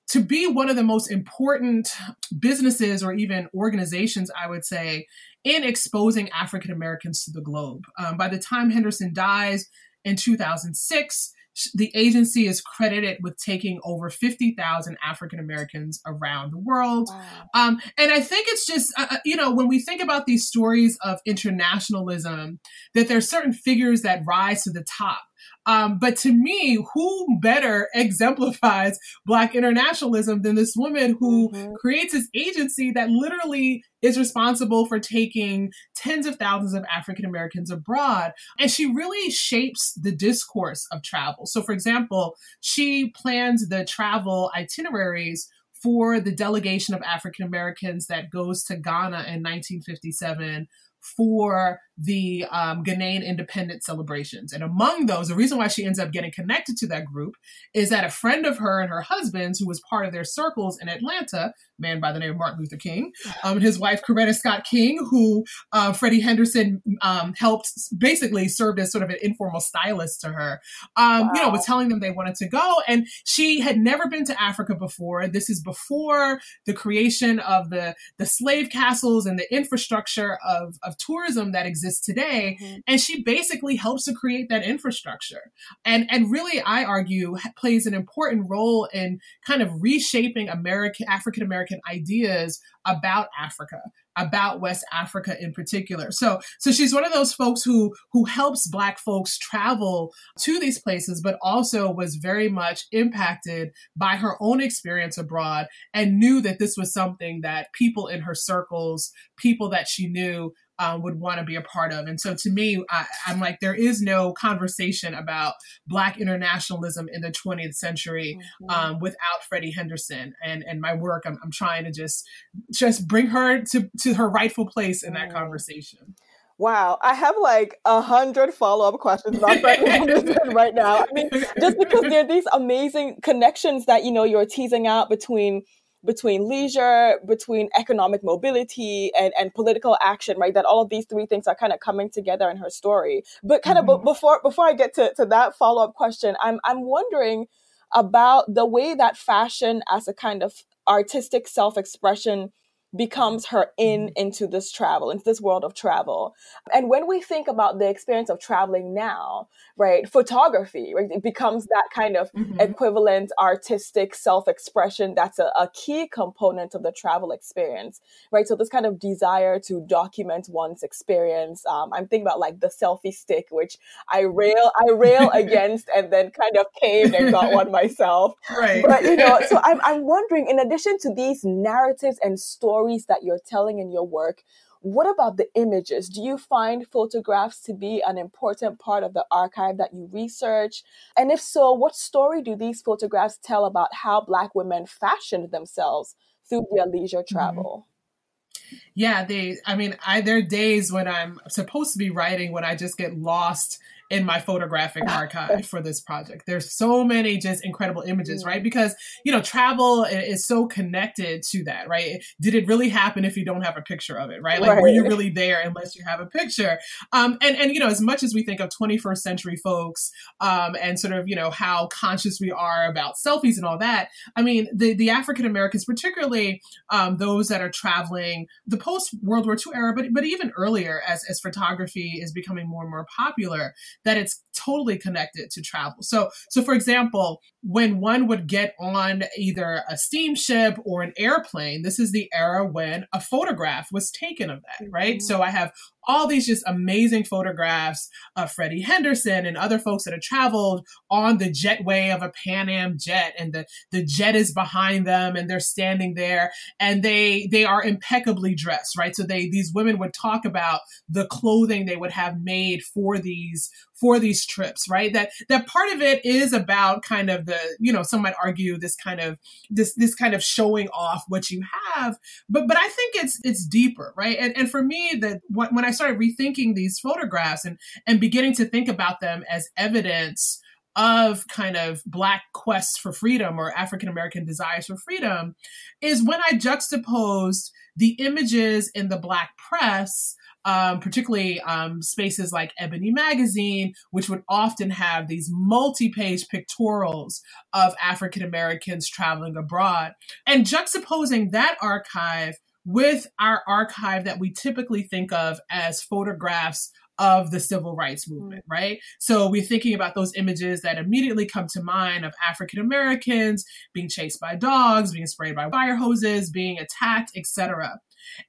to 0.10 0.24
be 0.24 0.48
one 0.48 0.70
of 0.70 0.76
the 0.76 0.84
most 0.84 1.10
important 1.10 1.90
businesses 2.38 3.04
or 3.04 3.14
even 3.14 3.48
organizations, 3.56 4.30
I 4.40 4.48
would 4.50 4.66
say, 4.66 5.08
in 5.44 5.64
exposing 5.64 6.30
African 6.30 6.72
Americans 6.72 7.24
to 7.26 7.32
the 7.32 7.42
globe. 7.42 7.84
Um, 7.98 8.18
by 8.18 8.28
the 8.28 8.40
time 8.40 8.70
Henderson 8.70 9.14
dies 9.14 9.68
in 10.04 10.16
2006, 10.16 11.34
the 11.74 11.92
agency 11.96 12.48
is 12.48 12.62
credited 12.62 13.18
with 13.22 13.38
taking 13.38 13.80
over 13.84 14.10
50,000 14.10 14.98
African 15.06 15.40
Americans 15.40 16.02
around 16.06 16.52
the 16.52 16.58
world. 16.58 17.10
Wow. 17.10 17.22
Um, 17.54 17.82
and 17.98 18.12
I 18.12 18.20
think 18.20 18.48
it's 18.50 18.66
just, 18.66 18.94
uh, 18.98 19.08
uh, 19.10 19.18
you 19.24 19.36
know, 19.36 19.54
when 19.54 19.68
we 19.68 19.80
think 19.80 20.02
about 20.02 20.26
these 20.26 20.46
stories 20.46 20.98
of 21.02 21.22
internationalism, 21.26 22.60
that 22.94 23.08
there 23.08 23.18
are 23.18 23.22
certain 23.22 23.54
figures 23.54 24.02
that 24.02 24.24
rise 24.28 24.64
to 24.64 24.72
the 24.72 24.84
top. 24.84 25.22
Um, 25.66 25.98
but 26.00 26.16
to 26.18 26.32
me, 26.32 26.86
who 26.94 27.40
better 27.40 27.90
exemplifies 27.94 29.00
Black 29.26 29.56
internationalism 29.56 30.42
than 30.42 30.56
this 30.56 30.76
woman 30.76 31.18
who 31.20 31.50
mm-hmm. 31.50 31.74
creates 31.76 32.14
this 32.14 32.30
agency 32.36 32.92
that 32.92 33.10
literally 33.10 33.84
is 34.02 34.20
responsible 34.20 34.86
for 34.86 35.00
taking 35.00 35.72
tens 35.96 36.28
of 36.28 36.36
thousands 36.36 36.74
of 36.74 36.86
African 36.96 37.26
Americans 37.26 37.72
abroad. 37.72 38.34
And 38.60 38.70
she 38.70 38.86
really 38.86 39.32
shapes 39.32 39.94
the 39.94 40.12
discourse 40.12 40.88
of 40.92 41.02
travel. 41.02 41.46
So, 41.46 41.62
for 41.62 41.72
example, 41.72 42.36
she 42.62 43.10
plans 43.12 43.68
the 43.68 43.86
travel 43.86 44.52
itineraries 44.56 45.50
for 45.82 46.20
the 46.20 46.32
delegation 46.32 46.96
of 46.96 47.02
African 47.04 47.46
Americans 47.46 48.08
that 48.08 48.32
goes 48.32 48.64
to 48.66 48.76
Ghana 48.76 49.26
in 49.28 49.44
1957 49.44 50.68
for 51.16 51.80
the 51.98 52.46
um, 52.52 52.84
Ghanaian 52.84 53.26
independence 53.26 53.86
celebrations. 53.86 54.52
And 54.52 54.64
among 54.64 55.06
those, 55.06 55.28
the 55.28 55.36
reason 55.36 55.58
why 55.58 55.68
she 55.68 55.86
ends 55.86 56.00
up 56.00 56.12
getting 56.12 56.32
connected 56.32 56.78
to 56.78 56.88
that 56.88 57.06
group 57.06 57.36
is 57.74 57.90
that 57.90 58.04
a 58.04 58.10
friend 58.10 58.46
of 58.46 58.58
her 58.58 58.82
and 58.82 58.90
her 58.90 59.02
husband's, 59.02 59.60
who 59.60 59.68
was 59.68 59.82
part 59.90 60.06
of 60.06 60.12
their 60.12 60.24
circles 60.24 60.80
in 60.82 60.90
Atlanta, 60.90 61.54
man 61.78 62.00
by 62.00 62.12
the 62.12 62.20
name 62.20 62.32
of 62.32 62.38
Martin 62.38 62.60
Luther 62.60 62.78
King, 62.78 63.12
um, 63.44 63.58
and 63.58 63.64
his 63.64 63.78
wife 63.78 64.02
Coretta 64.02 64.34
Scott 64.34 64.66
King, 64.70 65.06
who 65.10 65.44
uh, 65.72 65.92
Freddye 65.92 66.22
Henderson 66.22 66.82
um, 67.04 67.34
helped 67.38 67.70
basically 67.98 68.48
served 68.48 68.80
as 68.80 68.92
sort 68.92 69.04
of 69.04 69.12
an 69.12 69.18
informal 69.22 69.62
stylist 69.62 70.22
to 70.22 70.30
her, 70.30 70.60
wow. 70.98 71.22
Um, 71.22 71.30
you 71.36 71.42
know, 71.42 71.50
was 71.50 71.66
telling 71.66 71.90
them 71.90 72.00
they 72.00 72.10
wanted 72.10 72.36
to 72.36 72.50
go. 72.50 72.76
And 72.88 73.08
she 73.26 73.60
had 73.60 73.78
never 73.78 74.08
been 74.08 74.26
to 74.26 74.42
Africa 74.42 74.74
before. 74.74 75.28
This 75.28 75.50
is 75.52 75.62
before 75.62 76.40
the 76.66 76.74
creation 76.74 77.40
of 77.40 77.70
the, 77.70 77.96
the 78.18 78.26
slave 78.26 78.70
castles 78.70 79.28
and 79.28 79.38
the 79.38 79.54
infrastructure 79.54 80.40
of, 80.44 80.76
of 80.84 80.96
of 80.96 80.98
tourism 80.98 81.52
that 81.52 81.66
exists 81.66 82.06
today. 82.06 82.58
Mm-hmm. 82.62 82.76
And 82.88 83.02
she 83.02 83.24
basically 83.24 83.76
helps 83.76 84.06
to 84.06 84.14
create 84.14 84.50
that 84.50 84.64
infrastructure. 84.64 85.52
And, 85.84 86.08
and 86.10 86.32
really, 86.32 86.62
I 86.62 86.84
argue, 86.84 87.36
plays 87.58 87.86
an 87.86 87.94
important 87.94 88.50
role 88.50 88.88
in 88.94 89.20
kind 89.46 89.62
of 89.62 89.82
reshaping 89.82 90.50
American, 90.50 91.08
African 91.10 91.44
American 91.44 91.65
ideas 91.90 92.60
about 92.86 93.28
Africa 93.40 93.82
about 94.18 94.62
West 94.62 94.86
Africa 94.94 95.36
in 95.42 95.52
particular. 95.52 96.12
So 96.12 96.40
so 96.60 96.72
she's 96.72 96.94
one 96.94 97.06
of 97.06 97.14
those 97.14 97.34
folks 97.34 97.64
who 97.64 97.94
who 98.12 98.26
helps 98.26 98.68
black 98.68 99.00
folks 99.00 99.38
travel 99.38 100.14
to 100.42 100.60
these 100.60 100.80
places 100.80 101.22
but 101.22 101.38
also 101.42 101.92
was 101.92 102.16
very 102.16 102.50
much 102.50 102.86
impacted 102.92 103.70
by 103.96 104.16
her 104.16 104.36
own 104.42 104.62
experience 104.62 105.18
abroad 105.18 105.68
and 105.94 106.20
knew 106.20 106.42
that 106.42 106.60
this 106.60 106.76
was 106.78 106.94
something 106.94 107.42
that 107.42 107.68
people 107.74 108.08
in 108.08 108.22
her 108.22 108.36
circles, 108.36 109.12
people 109.38 109.70
that 109.70 109.88
she 109.88 110.08
knew 110.08 110.54
um, 110.80 111.02
would 111.02 111.20
want 111.20 111.40
to 111.40 111.46
be 111.46 111.56
a 111.56 111.62
part 111.62 111.94
of. 111.94 112.08
And 112.08 112.20
so 112.20 112.36
to 112.36 112.50
me, 112.50 112.84
I, 112.90 113.06
am 113.28 113.40
like, 113.40 113.60
there 113.60 113.76
is 113.76 114.02
no 114.02 114.34
conversation 114.34 115.14
about 115.14 115.54
Black 115.88 116.20
internationalism 116.20 117.08
in 117.12 117.22
the 117.22 117.32
20th 117.32 117.76
century 117.76 118.38
mm-hmm. 118.62 118.70
um, 118.70 119.00
without 119.00 119.44
Freddye 119.50 119.74
Henderson. 119.74 120.34
And 120.44 120.64
and 120.64 120.82
my 120.82 120.94
work, 120.94 121.24
I'm, 121.26 121.38
I'm 121.44 121.52
trying 121.52 121.86
to 121.86 121.92
just 121.92 122.28
just 122.74 123.08
bring 123.08 123.28
her 123.28 123.62
to, 123.72 123.90
to 124.02 124.14
her 124.16 124.30
rightful 124.30 124.68
place 124.68 125.04
in 125.04 125.14
that 125.14 125.30
mm. 125.30 125.34
conversation. 125.34 126.16
Wow, 126.58 127.00
I 127.02 127.14
have 127.14 127.36
like 127.42 127.80
a 127.84 128.00
hundred 128.00 128.54
follow 128.54 128.88
up 128.88 129.00
questions 129.02 129.38
about 129.38 129.58
Freddye 129.58 129.90
Henderson 129.90 130.54
right 130.54 130.74
now. 130.74 131.00
I 131.00 131.06
mean, 131.12 131.30
just 131.60 131.78
because 131.78 132.04
there 132.04 132.24
are 132.24 132.28
these 132.28 132.46
amazing 132.54 133.18
connections 133.22 133.86
that 133.88 134.06
you 134.06 134.12
know 134.12 134.24
you're 134.24 134.46
teasing 134.46 134.88
out 134.88 135.10
between 135.10 135.64
between 136.06 136.48
leisure, 136.48 137.20
between 137.28 137.70
economic 137.78 138.24
mobility 138.24 139.12
and, 139.18 139.34
and 139.38 139.54
political 139.54 139.98
action, 140.02 140.38
right? 140.38 140.54
That 140.54 140.66
all 140.66 140.82
of 140.82 140.90
these 140.90 141.06
three 141.06 141.26
things 141.26 141.48
are 141.48 141.56
kind 141.56 141.74
of 141.74 141.80
coming 141.80 142.10
together 142.10 142.50
in 142.50 142.58
her 142.58 142.70
story. 142.70 143.24
But 143.44 143.64
kind 143.64 143.78
mm-hmm. 143.78 143.90
of 143.90 144.02
b- 144.04 144.12
before 144.12 144.40
before 144.44 144.66
I 144.68 144.74
get 144.74 144.94
to, 144.96 145.14
to 145.16 145.26
that 145.28 145.56
follow 145.56 145.84
up 145.84 145.94
question, 145.96 146.36
I'm 146.42 146.60
I'm 146.64 146.84
wondering 146.84 147.48
about 147.94 148.54
the 148.54 148.66
way 148.66 148.94
that 148.94 149.18
fashion 149.18 149.82
as 149.90 150.08
a 150.08 150.14
kind 150.14 150.44
of 150.44 150.64
artistic 150.88 151.48
self 151.48 151.78
expression 151.78 152.52
becomes 152.96 153.48
her 153.48 153.72
in 153.78 154.08
mm-hmm. 154.08 154.14
into 154.16 154.48
this 154.48 154.72
travel, 154.72 155.12
into 155.12 155.24
this 155.24 155.42
world 155.42 155.64
of 155.64 155.74
travel. 155.74 156.36
And 156.74 156.90
when 156.90 157.08
we 157.08 157.22
think 157.22 157.48
about 157.48 157.80
the 157.80 157.90
experience 157.90 158.30
of 158.30 158.40
traveling 158.40 158.94
now, 158.94 159.48
right, 159.78 160.08
photography, 160.10 160.94
right, 160.96 161.10
it 161.12 161.24
becomes 161.24 161.66
that 161.68 161.90
kind 161.94 162.16
of 162.16 162.32
mm-hmm. 162.32 162.60
equivalent 162.60 163.32
artistic 163.40 164.16
self 164.16 164.48
expression 164.48 165.14
that's 165.16 165.40
a, 165.40 165.52
a, 165.60 165.70
key 165.74 166.08
component 166.08 166.74
of 166.74 166.84
the 166.84 166.92
travel 166.92 167.32
experience, 167.32 168.02
right? 168.32 168.48
So 168.48 168.56
this 168.56 168.70
kind 168.70 168.86
of 168.86 169.00
desire 169.00 169.60
to 169.62 169.82
document 169.82 170.48
one's 170.50 170.84
experience. 170.84 171.66
Um, 171.66 171.92
I'm 171.94 172.08
thinking 172.08 172.26
about 172.26 172.40
like 172.40 172.60
the 172.60 172.68
selfie 172.68 173.14
stick, 173.14 173.48
which 173.52 173.78
I 174.10 174.22
rail, 174.22 174.72
I 174.80 174.92
rail 174.92 175.30
against 175.34 175.90
and 175.96 176.12
then 176.12 176.32
kind 176.32 176.58
of 176.58 176.68
caved 176.82 177.14
and 177.14 177.32
got 177.32 177.52
one 177.52 177.72
myself. 177.80 178.36
Right. 178.50 178.84
But, 178.86 179.04
you 179.04 179.16
know, 179.16 179.40
so 179.48 179.60
I'm, 179.64 179.80
I'm 179.84 180.04
wondering, 180.06 180.48
in 180.48 180.60
addition 180.60 180.98
to 181.00 181.14
these 181.14 181.44
narratives 181.44 182.20
and 182.24 182.40
stories, 182.40 182.85
stories 182.86 183.06
that 183.06 183.24
you're 183.24 183.40
telling 183.46 183.80
in 183.80 183.92
your 183.92 184.08
work. 184.08 184.44
What 184.82 185.10
about 185.10 185.38
the 185.38 185.48
images? 185.56 186.10
Do 186.10 186.22
you 186.22 186.38
find 186.38 186.86
photographs 186.88 187.60
to 187.62 187.74
be 187.74 188.04
an 188.06 188.18
important 188.18 188.80
part 188.80 189.04
of 189.04 189.14
the 189.14 189.26
archive 189.32 189.78
that 189.78 189.94
you 189.94 190.08
research? 190.12 190.84
And 191.18 191.32
if 191.32 191.42
so, 191.42 191.74
what 191.74 191.96
story 191.96 192.44
do 192.44 192.56
these 192.56 192.82
photographs 192.82 193.40
tell 193.42 193.66
about 193.66 193.90
how 194.04 194.22
Black 194.22 194.54
women 194.54 194.86
fashioned 194.86 195.50
themselves 195.52 196.16
through 196.48 196.68
their 196.76 196.86
leisure 196.86 197.24
mm-hmm. 197.24 197.36
travel? 197.36 197.88
Mm-hmm. 197.88 198.78
Yeah, 198.96 199.26
they, 199.26 199.58
I 199.66 199.76
mean, 199.76 199.96
I, 200.06 200.22
there 200.22 200.38
are 200.38 200.42
days 200.42 200.92
when 200.92 201.08
I'm 201.08 201.40
supposed 201.50 201.94
to 201.94 202.00
be 202.00 202.10
writing 202.10 202.52
when 202.52 202.64
I 202.64 202.76
just 202.76 202.98
get 202.98 203.18
lost 203.18 203.80
in 204.10 204.26
my 204.26 204.40
photographic 204.40 205.04
archive 205.10 205.66
for 205.66 205.82
this 205.82 206.02
project. 206.02 206.44
There's 206.46 206.74
so 206.76 207.04
many 207.04 207.38
just 207.38 207.66
incredible 207.66 208.04
images, 208.04 208.46
right? 208.46 208.62
Because, 208.62 208.96
you 209.24 209.32
know, 209.32 209.42
travel 209.42 210.04
is 210.04 210.46
so 210.46 210.68
connected 210.68 211.44
to 211.52 211.64
that, 211.66 211.88
right? 211.88 212.24
Did 212.42 212.56
it 212.56 212.68
really 212.68 212.90
happen 212.90 213.26
if 213.26 213.36
you 213.38 213.46
don't 213.46 213.62
have 213.62 213.78
a 213.78 213.82
picture 213.82 214.18
of 214.18 214.30
it, 214.30 214.42
right? 214.42 214.62
Like, 214.62 214.72
right. 214.72 214.82
were 214.82 214.88
you 214.88 215.04
really 215.04 215.30
there 215.30 215.62
unless 215.62 215.96
you 215.96 216.04
have 216.06 216.20
a 216.20 216.26
picture? 216.26 216.80
Um, 217.14 217.38
and, 217.42 217.56
and, 217.58 217.74
you 217.74 217.80
know, 217.80 217.88
as 217.88 218.02
much 218.02 218.24
as 218.24 218.34
we 218.34 218.44
think 218.44 218.60
of 218.60 218.70
21st 218.70 219.18
century 219.18 219.56
folks 219.56 220.12
um, 220.40 220.76
and 220.82 221.00
sort 221.00 221.14
of, 221.14 221.28
you 221.28 221.36
know, 221.36 221.50
how 221.50 221.88
conscious 221.88 222.40
we 222.40 222.52
are 222.52 222.88
about 222.88 223.16
selfies 223.16 223.58
and 223.58 223.66
all 223.66 223.78
that, 223.78 224.10
I 224.36 224.42
mean, 224.42 224.68
the, 224.74 224.94
the 224.94 225.10
African 225.10 225.46
Americans, 225.46 225.86
particularly 225.86 226.62
um, 226.92 227.18
those 227.18 227.48
that 227.48 227.62
are 227.62 227.70
traveling 227.70 228.48
the 228.68 228.78
post 228.78 229.16
World 229.22 229.46
War 229.46 229.56
II 229.56 229.74
era, 229.74 229.94
but, 229.96 230.06
but 230.14 230.26
even 230.26 230.52
earlier 230.58 231.02
as, 231.08 231.24
as 231.30 231.40
photography 231.40 232.20
is 232.22 232.32
becoming 232.32 232.68
more 232.68 232.84
and 232.84 232.92
more 232.92 233.06
popular, 233.16 233.74
that 234.06 234.18
it's 234.18 234.42
totally 234.56 234.98
connected 234.98 235.52
to 235.52 235.62
travel. 235.62 235.98
So, 236.02 236.30
so 236.50 236.64
for 236.64 236.74
example, 236.74 237.42
when 237.62 238.00
one 238.00 238.28
would 238.28 238.48
get 238.48 238.74
on 238.80 239.24
either 239.38 239.84
a 239.90 239.98
steamship 239.98 240.78
or 240.86 241.02
an 241.02 241.14
airplane, 241.18 241.82
this 241.82 242.00
is 242.00 242.12
the 242.12 242.30
era 242.34 242.66
when 242.66 243.06
a 243.14 243.20
photograph 243.20 243.90
was 243.92 244.12
taken 244.12 244.50
of 244.50 244.62
that, 244.62 244.88
right? 244.90 245.18
Mm-hmm. 245.18 245.26
So 245.26 245.42
I 245.42 245.50
have 245.50 245.72
all 246.08 246.28
these 246.28 246.48
just 246.48 246.64
amazing 246.68 247.24
photographs 247.24 248.10
of 248.36 248.52
Freddye 248.54 248.84
Henderson 248.84 249.46
and 249.46 249.58
other 249.58 249.80
folks 249.80 250.04
that 250.04 250.14
have 250.14 250.22
traveled 250.22 250.86
on 251.10 251.38
the 251.38 251.52
jetway 251.52 252.14
of 252.14 252.22
a 252.22 252.32
Pan 252.46 252.70
Am 252.70 252.98
jet 253.00 253.34
and 253.38 253.54
the, 253.54 253.66
the 253.92 254.04
jet 254.04 254.36
is 254.36 254.54
behind 254.54 255.06
them 255.06 255.36
and 255.36 255.50
they're 255.50 255.60
standing 255.60 256.14
there 256.16 256.52
and 256.80 257.04
they 257.04 257.48
they 257.52 257.66
are 257.66 257.84
impeccably 257.84 258.56
dressed, 258.56 258.98
right? 258.98 259.16
So 259.16 259.24
they 259.24 259.50
these 259.50 259.72
women 259.74 259.98
would 260.00 260.14
talk 260.14 260.46
about 260.46 260.82
the 261.10 261.26
clothing 261.28 261.86
they 261.86 261.98
would 261.98 262.12
have 262.12 262.42
made 262.42 262.84
for 262.84 263.18
these 263.18 263.70
for 263.96 264.20
these 264.20 264.46
trips, 264.46 264.90
right? 264.90 265.14
That 265.14 265.32
that 265.50 265.68
part 265.68 265.92
of 265.94 266.02
it 266.02 266.24
is 266.26 266.54
about 266.54 267.04
kind 267.04 267.30
of 267.30 267.46
the, 267.46 267.58
you 267.80 267.92
know, 267.92 268.04
some 268.04 268.22
might 268.22 268.36
argue 268.42 268.78
this 268.78 268.96
kind 268.96 269.20
of 269.20 269.38
this 269.70 269.94
this 269.96 270.14
kind 270.14 270.34
of 270.34 270.44
showing 270.44 270.90
off 270.90 271.24
what 271.28 271.50
you 271.50 271.64
have, 271.94 272.18
but 272.50 272.68
but 272.68 272.78
I 272.78 272.88
think 272.90 273.16
it's 273.16 273.40
it's 273.44 273.66
deeper, 273.66 274.14
right? 274.18 274.38
And 274.40 274.56
and 274.58 274.70
for 274.70 274.84
me, 274.84 275.18
that 275.22 275.42
when 275.50 275.86
I 275.86 275.92
started 275.96 276.20
rethinking 276.20 276.76
these 276.76 277.00
photographs 277.00 277.66
and 277.66 277.78
and 278.06 278.20
beginning 278.20 278.54
to 278.54 278.66
think 278.66 278.88
about 278.88 279.20
them 279.20 279.44
as 279.50 279.70
evidence 279.78 280.60
of 280.96 281.46
kind 281.50 281.76
of 281.76 282.02
black 282.06 282.44
quests 282.54 282.98
for 282.98 283.12
freedom 283.12 283.60
or 283.60 283.72
African 283.78 284.08
American 284.08 284.46
desires 284.46 284.86
for 284.86 284.96
freedom 284.98 285.56
is 286.02 286.24
when 286.24 286.40
I 286.50 286.58
juxtaposed 286.58 287.72
the 287.98 288.12
images 288.20 288.90
in 288.96 289.10
the 289.10 289.18
black 289.18 289.52
press 289.58 290.36
um, 290.66 291.00
particularly 291.00 291.62
um, 291.62 292.02
spaces 292.02 292.52
like 292.52 292.74
Ebony 292.80 293.12
Magazine, 293.12 293.94
which 294.10 294.30
would 294.30 294.42
often 294.50 294.90
have 294.90 295.28
these 295.28 295.48
multi 295.52 296.10
page 296.10 296.48
pictorials 296.54 297.42
of 297.72 297.94
African 298.04 298.42
Americans 298.42 299.08
traveling 299.08 299.56
abroad. 299.56 300.14
And 300.48 300.66
juxtaposing 300.66 301.52
that 301.52 301.78
archive 301.82 302.56
with 302.86 303.28
our 303.40 303.62
archive 303.68 304.24
that 304.26 304.40
we 304.40 304.52
typically 304.52 305.04
think 305.04 305.34
of 305.34 305.60
as 305.70 306.02
photographs 306.02 306.92
of 307.18 307.52
the 307.52 307.60
civil 307.60 307.96
rights 307.96 308.30
movement, 308.30 308.64
mm. 308.66 308.72
right? 308.72 309.00
So 309.20 309.50
we're 309.50 309.64
thinking 309.64 309.94
about 309.94 310.16
those 310.16 310.36
images 310.36 310.82
that 310.82 310.98
immediately 310.98 311.46
come 311.46 311.68
to 311.74 311.82
mind 311.82 312.26
of 312.26 312.34
African 312.48 312.80
Americans 312.80 313.66
being 313.94 314.10
chased 314.10 314.40
by 314.40 314.56
dogs, 314.56 315.14
being 315.14 315.28
sprayed 315.28 315.56
by 315.56 315.70
fire 315.70 315.96
hoses, 315.96 316.50
being 316.50 316.78
attacked, 316.78 317.32
etc. 317.36 318.00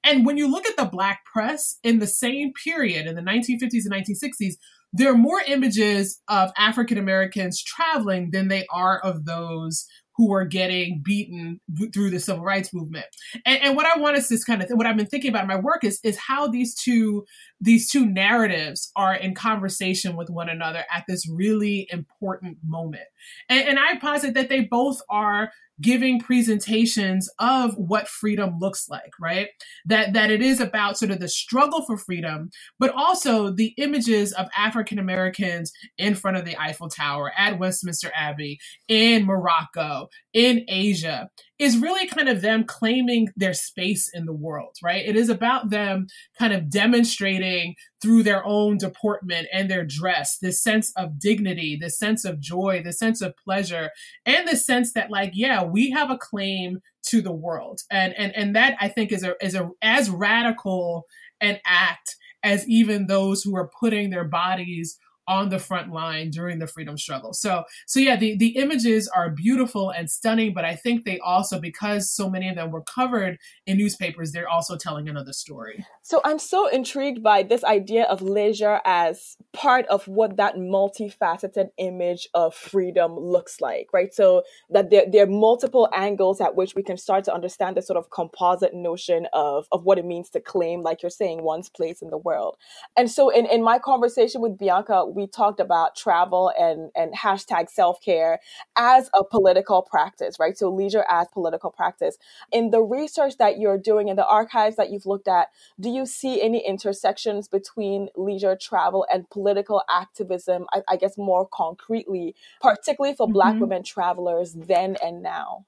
And 0.05 0.27
when 0.27 0.37
you 0.37 0.51
look 0.51 0.67
at 0.67 0.77
the 0.77 0.87
black 0.87 1.25
press 1.33 1.79
in 1.83 1.99
the 1.99 2.07
same 2.07 2.53
period, 2.65 3.07
in 3.07 3.15
the 3.15 3.23
1950s 3.23 3.85
and 3.85 3.93
1960s, 3.93 4.55
there 4.93 5.13
are 5.13 5.19
more 5.19 5.43
images 5.47 6.21
of 6.29 6.51
African 6.57 6.97
Americans 6.97 7.63
traveling 7.63 8.31
than 8.31 8.49
they 8.49 8.67
are 8.71 8.99
of 9.01 9.27
those 9.27 9.87
who 10.17 10.29
were 10.29 10.45
getting 10.45 11.03
beaten 11.05 11.61
through 11.93 12.11
the 12.11 12.21
civil 12.21 12.43
rights 12.43 12.73
movement. 12.73 13.07
And, 13.45 13.61
and 13.63 13.77
what 13.77 13.87
I 13.87 13.99
want 13.99 14.17
us 14.17 14.29
to 14.29 14.39
kind 14.47 14.63
of 14.63 14.71
what 14.71 14.87
I've 14.87 14.97
been 14.97 15.07
thinking 15.07 15.31
about 15.31 15.43
in 15.43 15.49
my 15.49 15.61
work 15.61 15.85
is 15.85 16.01
is 16.03 16.17
how 16.17 16.47
these 16.49 16.75
two 16.75 17.25
these 17.61 17.91
two 17.91 18.07
narratives 18.07 18.91
are 18.97 19.15
in 19.15 19.35
conversation 19.35 20.17
with 20.17 20.31
one 20.31 20.49
another 20.49 20.85
at 20.93 21.05
this 21.09 21.29
really 21.29 21.89
important 21.91 22.59
moment. 22.65 23.05
And, 23.49 23.69
and 23.69 23.79
I 23.79 23.97
posit 23.99 24.35
that 24.35 24.49
they 24.49 24.61
both 24.61 25.01
are 25.09 25.51
giving 25.81 26.21
presentations 26.21 27.31
of 27.41 27.75
what 27.77 28.09
freedom 28.09 28.59
looks 28.61 28.89
like 28.91 29.13
right? 29.21 29.49
That 29.87 30.15
that 30.15 30.31
it 30.31 30.43
is 30.43 30.61
about 30.61 30.99
sort 30.99 31.13
of 31.13 31.21
the 31.21 31.29
struggle 31.29 31.85
for 31.87 31.97
freedom 31.99 32.51
but 32.81 32.93
also 32.95 33.51
the 33.51 33.75
images 33.79 34.33
of 34.35 34.49
african 34.57 34.99
americans 35.01 35.73
in 35.99 36.17
front 36.17 36.39
of 36.39 36.47
the 36.47 36.59
eiffel 36.61 36.91
tower 36.91 37.33
at 37.39 37.59
westminster 37.61 38.13
abbey 38.15 38.61
in 38.89 39.27
morocco 39.27 40.09
in 40.35 40.65
asia 40.69 41.31
is 41.59 41.79
really 41.79 42.07
kind 42.07 42.29
of 42.29 42.43
them 42.43 42.65
claiming 42.65 43.29
their 43.37 43.55
space 43.55 44.11
in 44.13 44.27
the 44.27 44.33
world, 44.33 44.77
right? 44.83 45.07
It 45.07 45.17
is 45.17 45.29
about 45.29 45.71
them 45.71 46.07
kind 46.39 46.53
of 46.53 46.69
demonstrating 46.71 47.75
through 48.03 48.25
their 48.25 48.45
own 48.45 48.77
deportment 48.77 49.49
and 49.53 49.71
their 49.71 49.85
dress 49.85 50.39
this 50.39 50.63
sense 50.63 50.93
of 50.97 51.19
dignity, 51.19 51.77
this 51.81 51.99
sense 51.99 52.25
of 52.25 52.41
joy, 52.41 52.83
this 52.85 52.99
sense 52.99 53.23
of 53.23 53.37
pleasure, 53.37 53.91
and 54.27 54.47
the 54.47 54.57
sense 54.57 54.93
that, 54.93 55.11
like, 55.11 55.33
yeah, 55.35 55.63
we 55.63 55.91
have 55.91 56.11
a 56.11 56.19
claim 56.19 56.81
to 57.07 57.23
the 57.23 57.33
world. 57.33 57.81
And 57.91 58.15
and 58.15 58.35
and 58.35 58.55
that 58.57 58.77
I 58.81 58.89
think 58.89 59.13
is 59.13 59.23
a 59.23 59.35
is 59.41 59.55
a 59.55 59.71
as 59.81 60.11
radical 60.11 61.07
an 61.41 61.59
act 61.65 62.17
as 62.43 62.69
even 62.69 63.07
those 63.07 63.43
who 63.43 63.57
are 63.57 63.71
putting 63.81 64.11
their 64.11 64.25
bodies 64.25 64.99
on 65.29 65.49
the 65.49 65.59
front 65.59 65.93
line 65.93 66.31
during 66.31 66.59
the 66.59 66.67
freedom 66.67 66.97
struggle. 66.97 67.33
So, 67.33 67.65
so 67.87 68.01
yeah, 68.01 68.17
the, 68.17 68.37
the 68.37 68.57
images 68.57 69.09
are 69.09 69.31
beautiful 69.31 69.91
and 69.91 70.11
stunning, 70.11 70.55
but 70.55 70.65
I 70.65 70.77
think 70.77 71.05
they 71.05 71.19
also, 71.19 71.61
because 71.61 72.11
so 72.11 72.31
many 72.31 72.49
of 72.49 72.57
them 72.57 72.71
were 72.71 72.83
covered 72.83 73.39
in 73.67 73.77
newspapers, 73.77 74.33
they're 74.33 74.49
also 74.49 74.77
telling 74.77 75.09
another 75.09 75.33
story. 75.33 75.85
So 76.03 76.21
I'm 76.25 76.39
so 76.39 76.69
intrigued 76.69 77.23
by 77.23 77.43
this 77.43 77.65
idea 77.65 78.05
of 78.05 78.23
leisure 78.23 78.81
as 78.85 79.37
part 79.53 79.87
of 79.87 80.07
what 80.07 80.37
that 80.37 80.57
multifaceted 80.57 81.71
image 81.79 82.29
of 82.35 82.55
freedom 82.55 83.19
looks 83.19 83.61
like, 83.61 83.89
right? 83.93 84.15
So 84.15 84.43
that 84.71 84.91
there, 84.91 85.05
there 85.11 85.25
are 85.25 85.27
multiple 85.27 85.89
angles 85.93 86.41
at 86.41 86.55
which 86.55 86.75
we 86.75 86.83
can 86.83 86.97
start 86.97 87.25
to 87.25 87.35
understand 87.35 87.77
the 87.77 87.83
sort 87.83 87.97
of 87.97 88.11
composite 88.11 88.75
notion 88.75 89.27
of, 89.33 89.67
of 89.73 89.85
what 89.85 89.99
it 89.99 90.05
means 90.05 90.31
to 90.31 90.41
claim, 90.41 90.83
like 90.83 91.03
you're 91.03 91.11
saying, 91.11 91.43
one's 91.43 91.69
place 91.69 92.03
in 92.03 92.11
the 92.11 92.19
world. 92.19 92.57
And 92.97 93.11
so 93.11 93.29
in, 93.31 93.47
in 93.47 93.63
my 93.63 93.79
conversation 93.79 94.41
with 94.41 94.59
Bianca, 94.59 95.05
we 95.17 95.27
talked 95.27 95.59
about 95.59 95.97
travel 95.97 96.53
and, 96.59 96.91
and 96.95 97.15
hashtag 97.15 97.69
self 97.69 98.01
care 98.01 98.39
as 98.77 99.11
a 99.15 99.25
political 99.25 99.83
practice, 99.83 100.37
right? 100.39 100.57
So 100.57 100.69
leisure 100.69 101.05
as 101.09 101.27
political 101.33 101.71
practice. 101.71 102.19
In 102.53 102.71
the 102.71 102.83
research 102.83 103.39
that 103.39 103.59
you're 103.59 103.79
doing, 103.79 104.09
in 104.09 104.17
the 104.17 104.27
archives 104.27 104.77
that 104.77 104.91
you've 104.91 105.07
looked 105.07 105.29
at, 105.29 105.49
do 105.81 105.89
you 105.89 106.07
see 106.07 106.43
any 106.43 106.65
intersections 106.65 107.49
between 107.49 108.09
leisure 108.15 108.57
travel 108.61 109.07
and 109.13 109.29
political 109.31 109.83
activism, 109.91 110.67
I, 110.73 110.83
I 110.89 110.97
guess 110.97 111.17
more 111.17 111.49
concretely, 111.53 112.35
particularly 112.61 113.17
for 113.17 113.27
mm-hmm. 113.27 113.33
Black 113.33 113.61
women 113.61 113.83
travelers 113.83 114.53
then 114.53 114.97
and 115.03 115.23
now? 115.23 115.65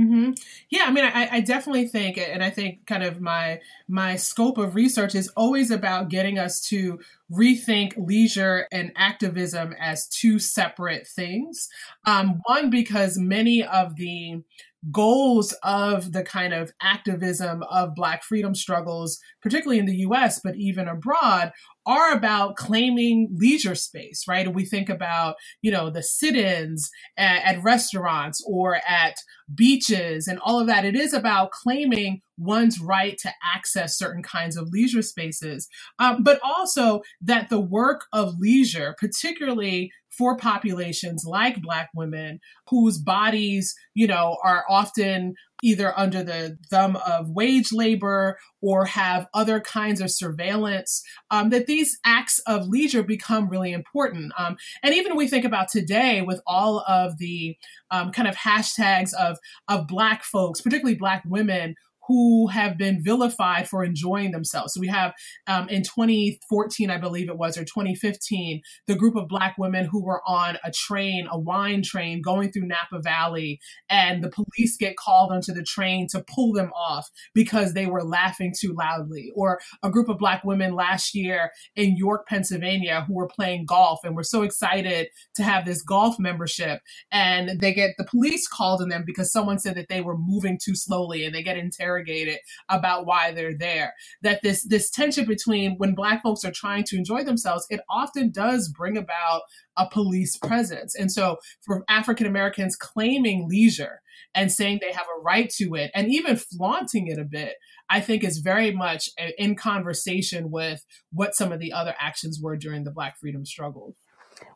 Mm-hmm. 0.00 0.30
Yeah, 0.70 0.84
I 0.86 0.90
mean, 0.92 1.04
I, 1.04 1.28
I, 1.30 1.40
definitely 1.40 1.86
think, 1.86 2.16
and 2.16 2.42
I 2.42 2.48
think 2.48 2.86
kind 2.86 3.02
of 3.02 3.20
my 3.20 3.60
my 3.86 4.16
scope 4.16 4.56
of 4.56 4.74
research 4.74 5.14
is 5.14 5.28
always 5.36 5.70
about 5.70 6.08
getting 6.08 6.38
us 6.38 6.62
to 6.68 6.98
rethink 7.30 7.92
leisure 7.98 8.66
and 8.72 8.92
activism 8.96 9.74
as 9.78 10.08
two 10.08 10.38
separate 10.38 11.06
things. 11.06 11.68
Um, 12.06 12.40
one, 12.44 12.70
because 12.70 13.18
many 13.18 13.62
of 13.62 13.96
the 13.96 14.42
goals 14.90 15.54
of 15.62 16.12
the 16.12 16.22
kind 16.22 16.54
of 16.54 16.72
activism 16.80 17.62
of 17.64 17.94
Black 17.94 18.22
freedom 18.22 18.54
struggles, 18.54 19.18
particularly 19.42 19.78
in 19.78 19.86
the 19.86 19.98
US, 19.98 20.40
but 20.42 20.56
even 20.56 20.88
abroad, 20.88 21.52
are 21.86 22.12
about 22.12 22.56
claiming 22.56 23.28
leisure 23.32 23.74
space, 23.74 24.24
right? 24.28 24.46
And 24.46 24.54
we 24.54 24.64
think 24.64 24.88
about, 24.88 25.36
you 25.60 25.70
know, 25.70 25.90
the 25.90 26.02
sit 26.02 26.36
ins 26.36 26.90
at, 27.16 27.56
at, 27.56 27.62
restaurants 27.62 28.42
or 28.46 28.76
at 28.88 29.16
beaches 29.54 30.28
and 30.28 30.38
all 30.38 30.60
of 30.60 30.66
that. 30.66 30.84
It 30.84 30.94
is 30.94 31.12
about 31.12 31.50
claiming 31.50 32.22
one's 32.38 32.80
right 32.80 33.18
to 33.18 33.30
access 33.54 33.98
certain 33.98 34.22
kinds 34.22 34.56
of 34.56 34.68
leisure 34.70 35.02
spaces, 35.02 35.68
um, 35.98 36.22
but 36.22 36.40
also 36.42 37.02
that 37.20 37.48
the 37.50 37.60
work 37.60 38.06
of 38.12 38.38
leisure, 38.38 38.94
particularly 38.98 39.90
for 40.10 40.36
populations 40.36 41.24
like 41.24 41.62
Black 41.62 41.88
women 41.94 42.40
whose 42.68 42.98
bodies, 42.98 43.74
you 43.94 44.06
know, 44.06 44.36
are 44.44 44.64
often 44.68 45.34
either 45.62 45.96
under 45.98 46.22
the 46.22 46.56
thumb 46.70 46.96
of 47.06 47.30
wage 47.30 47.72
labor 47.72 48.38
or 48.62 48.86
have 48.86 49.26
other 49.34 49.60
kinds 49.60 50.00
of 50.00 50.10
surveillance, 50.10 51.02
um, 51.30 51.50
that 51.50 51.66
these 51.66 51.98
acts 52.04 52.38
of 52.40 52.68
leisure 52.68 53.02
become 53.02 53.48
really 53.48 53.72
important. 53.72 54.32
Um, 54.38 54.56
and 54.82 54.94
even 54.94 55.16
we 55.16 55.28
think 55.28 55.44
about 55.44 55.68
today 55.68 56.22
with 56.22 56.40
all 56.46 56.84
of 56.88 57.18
the 57.18 57.56
um, 57.90 58.10
kind 58.10 58.28
of 58.28 58.36
hashtags 58.36 59.12
of, 59.14 59.38
of 59.68 59.86
Black 59.86 60.24
folks, 60.24 60.60
particularly 60.60 60.96
Black 60.96 61.22
women 61.26 61.74
who 62.10 62.48
have 62.48 62.76
been 62.76 63.00
vilified 63.00 63.68
for 63.68 63.84
enjoying 63.84 64.32
themselves. 64.32 64.74
So 64.74 64.80
we 64.80 64.88
have 64.88 65.14
um, 65.46 65.68
in 65.68 65.84
2014, 65.84 66.90
I 66.90 66.98
believe 66.98 67.28
it 67.28 67.38
was, 67.38 67.56
or 67.56 67.64
2015, 67.64 68.62
the 68.88 68.96
group 68.96 69.14
of 69.14 69.28
Black 69.28 69.56
women 69.58 69.84
who 69.84 70.02
were 70.02 70.20
on 70.26 70.58
a 70.64 70.72
train, 70.72 71.28
a 71.30 71.38
wine 71.38 71.84
train 71.84 72.20
going 72.20 72.50
through 72.50 72.66
Napa 72.66 73.00
Valley, 73.00 73.60
and 73.88 74.24
the 74.24 74.28
police 74.28 74.76
get 74.76 74.96
called 74.96 75.30
onto 75.30 75.52
the 75.52 75.62
train 75.62 76.08
to 76.08 76.24
pull 76.34 76.52
them 76.52 76.72
off 76.76 77.06
because 77.32 77.74
they 77.74 77.86
were 77.86 78.02
laughing 78.02 78.52
too 78.58 78.74
loudly. 78.76 79.30
Or 79.36 79.60
a 79.84 79.88
group 79.88 80.08
of 80.08 80.18
Black 80.18 80.42
women 80.42 80.74
last 80.74 81.14
year 81.14 81.52
in 81.76 81.96
York, 81.96 82.26
Pennsylvania, 82.26 83.04
who 83.06 83.14
were 83.14 83.28
playing 83.28 83.66
golf 83.66 84.00
and 84.02 84.16
were 84.16 84.24
so 84.24 84.42
excited 84.42 85.06
to 85.36 85.44
have 85.44 85.64
this 85.64 85.80
golf 85.80 86.18
membership, 86.18 86.80
and 87.12 87.60
they 87.60 87.72
get 87.72 87.94
the 87.98 88.04
police 88.04 88.48
called 88.48 88.82
on 88.82 88.88
them 88.88 89.04
because 89.06 89.30
someone 89.30 89.60
said 89.60 89.76
that 89.76 89.88
they 89.88 90.00
were 90.00 90.18
moving 90.18 90.58
too 90.60 90.74
slowly, 90.74 91.24
and 91.24 91.32
they 91.32 91.44
get 91.44 91.56
interrogated 91.56 91.99
interrogated 92.00 92.40
about 92.68 93.06
why 93.06 93.32
they're 93.32 93.56
there. 93.56 93.94
That 94.22 94.42
this 94.42 94.64
this 94.64 94.90
tension 94.90 95.26
between 95.26 95.76
when 95.76 95.94
black 95.94 96.22
folks 96.22 96.44
are 96.44 96.52
trying 96.52 96.84
to 96.84 96.96
enjoy 96.96 97.24
themselves, 97.24 97.66
it 97.70 97.80
often 97.88 98.30
does 98.30 98.68
bring 98.68 98.96
about 98.96 99.42
a 99.76 99.88
police 99.88 100.36
presence. 100.36 100.94
And 100.94 101.10
so 101.10 101.38
for 101.62 101.84
African 101.88 102.26
Americans 102.26 102.76
claiming 102.76 103.48
leisure 103.48 104.00
and 104.34 104.52
saying 104.52 104.78
they 104.80 104.92
have 104.92 105.06
a 105.06 105.22
right 105.22 105.50
to 105.50 105.74
it 105.74 105.90
and 105.94 106.08
even 106.10 106.36
flaunting 106.36 107.06
it 107.06 107.18
a 107.18 107.24
bit, 107.24 107.54
I 107.88 108.00
think 108.00 108.22
is 108.22 108.38
very 108.38 108.72
much 108.72 109.10
uh, 109.18 109.28
in 109.38 109.56
conversation 109.56 110.50
with 110.50 110.84
what 111.12 111.34
some 111.34 111.52
of 111.52 111.60
the 111.60 111.72
other 111.72 111.94
actions 111.98 112.38
were 112.40 112.56
during 112.56 112.84
the 112.84 112.92
Black 112.92 113.18
freedom 113.18 113.44
struggle. 113.44 113.96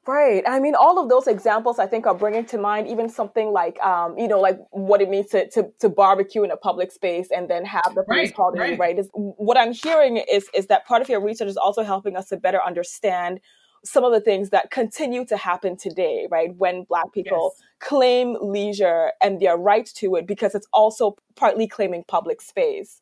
Right. 0.07 0.45
I 0.47 0.61
mean, 0.61 0.75
all 0.75 0.99
of 0.99 1.09
those 1.09 1.27
examples 1.27 1.79
I 1.79 1.87
think 1.87 2.07
are 2.07 2.15
bringing 2.15 2.45
to 2.47 2.59
mind 2.59 2.89
even 2.89 3.09
something 3.09 3.53
like, 3.53 3.81
um, 3.81 4.19
you 4.19 4.29
know, 4.29 4.39
like 4.39 4.59
what 4.71 5.01
it 5.01 5.09
means 5.09 5.31
to, 5.31 5.49
to, 5.51 5.71
to 5.81 5.89
barbecue 5.89 6.43
in 6.43 6.51
a 6.51 6.57
public 6.59 6.93
space 6.93 7.29
and 7.35 7.49
then 7.49 7.65
have 7.65 7.95
the 7.95 8.03
police 8.03 8.29
right, 8.29 8.35
called 8.35 8.59
right. 8.59 8.75
in, 8.75 8.79
right? 8.79 8.99
Is, 8.99 9.09
what 9.15 9.57
I'm 9.57 9.73
hearing 9.73 10.19
is, 10.19 10.49
is 10.55 10.67
that 10.67 10.87
part 10.87 11.01
of 11.01 11.09
your 11.09 11.21
research 11.21 11.49
is 11.49 11.57
also 11.57 11.83
helping 11.83 12.17
us 12.17 12.29
to 12.29 12.37
better 12.37 12.61
understand 12.63 13.41
some 13.85 14.05
of 14.05 14.13
the 14.13 14.21
things 14.21 14.51
that 14.51 14.71
continue 14.71 15.25
to 15.27 15.37
happen 15.37 15.77
today, 15.77 16.27
right? 16.31 16.55
When 16.57 16.85
Black 16.85 17.13
people 17.13 17.53
yes. 17.55 17.67
claim 17.81 18.37
leisure 18.41 19.13
and 19.23 19.41
their 19.41 19.57
right 19.57 19.87
to 19.97 20.17
it 20.17 20.27
because 20.27 20.55
it's 20.55 20.67
also 20.73 21.17
partly 21.37 21.69
claiming 21.69 22.05
public 22.09 22.41
space. 22.41 23.01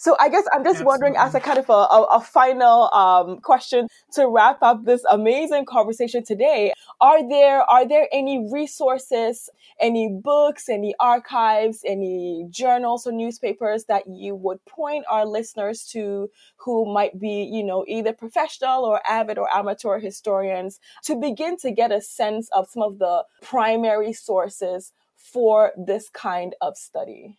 So 0.00 0.16
I 0.20 0.28
guess 0.28 0.44
I'm 0.52 0.62
just 0.62 0.80
Absolutely. 0.80 0.86
wondering, 0.86 1.16
as 1.16 1.34
a 1.34 1.40
kind 1.40 1.58
of 1.58 1.68
a, 1.68 1.72
a, 1.72 2.02
a 2.14 2.20
final 2.20 2.88
um, 2.94 3.40
question 3.40 3.88
to 4.12 4.28
wrap 4.28 4.62
up 4.62 4.84
this 4.84 5.02
amazing 5.10 5.64
conversation 5.64 6.24
today, 6.24 6.72
are 7.00 7.28
there 7.28 7.62
are 7.68 7.86
there 7.86 8.06
any 8.12 8.48
resources, 8.52 9.50
any 9.80 10.08
books, 10.08 10.68
any 10.68 10.94
archives, 11.00 11.82
any 11.84 12.46
journals 12.48 13.08
or 13.08 13.12
newspapers 13.12 13.86
that 13.86 14.04
you 14.06 14.36
would 14.36 14.64
point 14.66 15.04
our 15.10 15.26
listeners 15.26 15.84
to 15.86 16.30
who 16.58 16.86
might 16.86 17.18
be, 17.18 17.42
you 17.52 17.64
know, 17.64 17.84
either 17.88 18.12
professional 18.12 18.84
or 18.84 19.00
avid 19.04 19.36
or 19.36 19.52
amateur 19.52 19.98
historians 19.98 20.78
to 21.02 21.16
begin 21.16 21.56
to 21.56 21.72
get 21.72 21.90
a 21.90 22.00
sense 22.00 22.48
of 22.52 22.68
some 22.68 22.84
of 22.84 23.00
the 23.00 23.24
primary 23.42 24.12
sources 24.12 24.92
for 25.16 25.72
this 25.76 26.08
kind 26.08 26.54
of 26.60 26.76
study? 26.76 27.36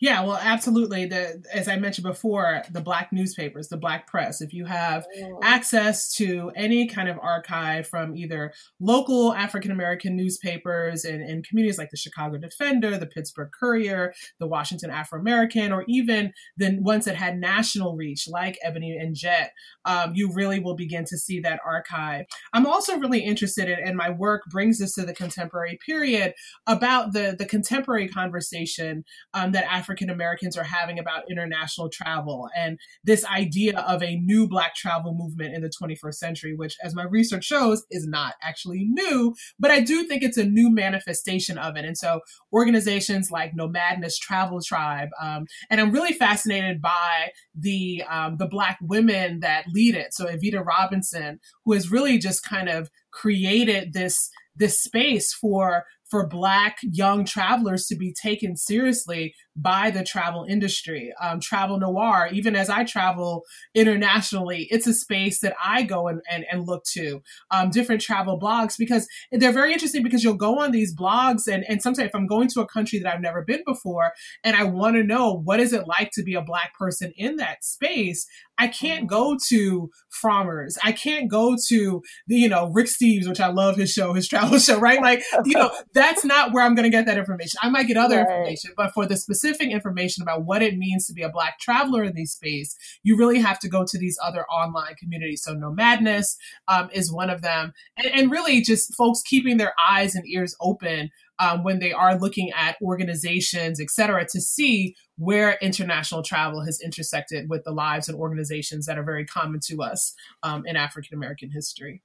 Yeah, 0.00 0.22
well, 0.22 0.38
absolutely. 0.40 1.04
The 1.04 1.44
as 1.52 1.68
I 1.68 1.76
mentioned 1.76 2.06
before, 2.06 2.62
the 2.70 2.80
black 2.80 3.12
newspapers, 3.12 3.68
the 3.68 3.76
black 3.76 4.06
press. 4.06 4.40
If 4.40 4.54
you 4.54 4.64
have 4.64 5.04
oh. 5.22 5.40
access 5.42 6.14
to 6.14 6.50
any 6.56 6.86
kind 6.86 7.10
of 7.10 7.18
archive 7.18 7.86
from 7.86 8.16
either 8.16 8.54
local 8.80 9.34
African 9.34 9.70
American 9.70 10.16
newspapers 10.16 11.04
in 11.04 11.42
communities 11.42 11.76
like 11.76 11.90
the 11.90 11.98
Chicago 11.98 12.38
Defender, 12.38 12.96
the 12.96 13.06
Pittsburgh 13.06 13.50
Courier, 13.58 14.14
the 14.38 14.46
Washington 14.46 14.88
Afro 14.90 15.20
American, 15.20 15.70
or 15.70 15.84
even 15.86 16.32
the 16.56 16.78
ones 16.80 17.04
that 17.04 17.16
had 17.16 17.38
national 17.38 17.94
reach, 17.94 18.26
like 18.26 18.58
Ebony 18.62 18.96
and 18.96 19.14
Jet, 19.14 19.52
um, 19.84 20.12
you 20.14 20.32
really 20.32 20.60
will 20.60 20.76
begin 20.76 21.04
to 21.04 21.18
see 21.18 21.40
that 21.40 21.60
archive. 21.62 22.24
I'm 22.54 22.66
also 22.66 22.96
really 22.96 23.20
interested 23.20 23.68
in, 23.68 23.78
and 23.86 23.98
my 23.98 24.08
work 24.08 24.44
brings 24.50 24.80
us 24.80 24.94
to 24.94 25.04
the 25.04 25.14
contemporary 25.14 25.78
period 25.84 26.32
about 26.66 27.12
the 27.12 27.36
the 27.38 27.44
contemporary 27.44 28.08
conversation 28.08 29.04
um, 29.34 29.52
that 29.52 29.70
African 29.70 29.89
African 29.90 30.08
Americans 30.08 30.56
are 30.56 30.62
having 30.62 31.00
about 31.00 31.28
international 31.28 31.88
travel 31.88 32.48
and 32.56 32.78
this 33.02 33.24
idea 33.24 33.76
of 33.80 34.04
a 34.04 34.14
new 34.18 34.46
Black 34.46 34.76
travel 34.76 35.14
movement 35.14 35.52
in 35.52 35.62
the 35.62 35.68
21st 35.82 36.14
century, 36.14 36.54
which, 36.54 36.76
as 36.80 36.94
my 36.94 37.02
research 37.02 37.44
shows, 37.44 37.84
is 37.90 38.06
not 38.06 38.34
actually 38.40 38.86
new, 38.88 39.34
but 39.58 39.72
I 39.72 39.80
do 39.80 40.04
think 40.04 40.22
it's 40.22 40.36
a 40.36 40.44
new 40.44 40.70
manifestation 40.70 41.58
of 41.58 41.76
it. 41.76 41.84
And 41.84 41.98
so 41.98 42.20
organizations 42.52 43.32
like 43.32 43.56
Nomadness 43.56 44.16
Travel 44.16 44.60
Tribe, 44.62 45.08
um, 45.20 45.46
and 45.70 45.80
I'm 45.80 45.90
really 45.90 46.12
fascinated 46.12 46.80
by 46.80 47.32
the 47.52 48.04
um, 48.08 48.36
the 48.36 48.46
Black 48.46 48.78
women 48.80 49.40
that 49.40 49.64
lead 49.74 49.96
it. 49.96 50.14
So 50.14 50.26
Evita 50.26 50.64
Robinson, 50.64 51.40
who 51.64 51.72
has 51.72 51.90
really 51.90 52.16
just 52.16 52.44
kind 52.44 52.68
of 52.68 52.90
created 53.10 53.92
this 53.92 54.30
this 54.54 54.80
space 54.80 55.32
for 55.32 55.84
for 56.10 56.26
Black 56.26 56.78
young 56.82 57.24
travelers 57.24 57.86
to 57.86 57.96
be 57.96 58.12
taken 58.12 58.56
seriously 58.56 59.34
by 59.56 59.90
the 59.90 60.02
travel 60.02 60.44
industry. 60.48 61.12
Um, 61.20 61.40
Travel 61.40 61.78
Noire, 61.78 62.28
even 62.32 62.56
as 62.56 62.70
I 62.70 62.84
travel 62.84 63.44
internationally, 63.74 64.66
it's 64.70 64.86
a 64.86 64.94
space 64.94 65.40
that 65.40 65.54
I 65.62 65.82
go 65.82 66.08
and, 66.08 66.20
and, 66.30 66.44
and 66.50 66.66
look 66.66 66.84
to. 66.92 67.22
Um, 67.50 67.70
different 67.70 68.00
travel 68.00 68.38
blogs 68.38 68.76
because 68.78 69.06
they're 69.32 69.52
very 69.52 69.72
interesting 69.72 70.02
because 70.02 70.24
you'll 70.24 70.34
go 70.34 70.58
on 70.58 70.72
these 70.72 70.94
blogs 70.94 71.46
and, 71.46 71.64
and 71.68 71.82
sometimes 71.82 72.08
if 72.08 72.14
I'm 72.14 72.26
going 72.26 72.48
to 72.48 72.60
a 72.60 72.66
country 72.66 72.98
that 72.98 73.12
I've 73.12 73.20
never 73.20 73.44
been 73.44 73.62
before 73.66 74.12
and 74.44 74.56
I 74.56 74.64
want 74.64 74.96
to 74.96 75.04
know 75.04 75.40
what 75.44 75.60
is 75.60 75.72
it 75.72 75.86
like 75.86 76.10
to 76.14 76.22
be 76.22 76.34
a 76.34 76.42
Black 76.42 76.74
person 76.74 77.12
in 77.16 77.36
that 77.36 77.64
space, 77.64 78.26
I 78.58 78.68
can't 78.68 79.06
go 79.06 79.38
to 79.48 79.90
Frommer's. 80.22 80.76
I 80.84 80.92
can't 80.92 81.30
go 81.30 81.56
to 81.68 82.02
the, 82.26 82.36
you 82.36 82.48
know, 82.48 82.70
Rick 82.72 82.88
Steves, 82.88 83.26
which 83.26 83.40
I 83.40 83.48
love 83.48 83.76
his 83.76 83.90
show, 83.90 84.12
his 84.12 84.28
travel 84.28 84.58
show, 84.58 84.78
right? 84.78 85.00
Like, 85.00 85.22
you 85.44 85.54
know, 85.54 85.70
that's 86.00 86.24
not 86.24 86.52
where 86.52 86.64
I'm 86.64 86.74
going 86.74 86.90
to 86.90 86.96
get 86.96 87.06
that 87.06 87.18
information. 87.18 87.58
I 87.62 87.68
might 87.68 87.86
get 87.86 87.96
other 87.96 88.16
right. 88.16 88.28
information, 88.28 88.70
but 88.76 88.92
for 88.94 89.06
the 89.06 89.16
specific 89.16 89.70
information 89.70 90.22
about 90.22 90.44
what 90.44 90.62
it 90.62 90.76
means 90.76 91.06
to 91.06 91.12
be 91.12 91.22
a 91.22 91.28
Black 91.28 91.58
traveler 91.58 92.02
in 92.04 92.14
these 92.14 92.32
space, 92.32 92.74
you 93.02 93.16
really 93.16 93.38
have 93.38 93.58
to 93.60 93.68
go 93.68 93.84
to 93.84 93.98
these 93.98 94.18
other 94.22 94.44
online 94.46 94.94
communities. 94.94 95.42
So 95.42 95.54
Nomadness 95.54 96.36
um, 96.68 96.88
is 96.92 97.12
one 97.12 97.30
of 97.30 97.42
them. 97.42 97.72
And, 97.96 98.12
and 98.14 98.30
really 98.30 98.62
just 98.62 98.94
folks 98.94 99.20
keeping 99.22 99.58
their 99.58 99.74
eyes 99.90 100.14
and 100.14 100.26
ears 100.26 100.56
open 100.60 101.10
um, 101.38 101.64
when 101.64 101.78
they 101.78 101.92
are 101.92 102.18
looking 102.18 102.50
at 102.52 102.76
organizations, 102.82 103.80
et 103.80 103.90
cetera, 103.90 104.26
to 104.26 104.40
see 104.40 104.94
where 105.16 105.58
international 105.60 106.22
travel 106.22 106.64
has 106.64 106.80
intersected 106.80 107.48
with 107.48 107.64
the 107.64 107.72
lives 107.72 108.08
and 108.08 108.18
organizations 108.18 108.86
that 108.86 108.98
are 108.98 109.04
very 109.04 109.24
common 109.24 109.60
to 109.68 109.82
us 109.82 110.14
um, 110.42 110.64
in 110.66 110.76
African 110.76 111.14
American 111.16 111.50
history. 111.50 112.02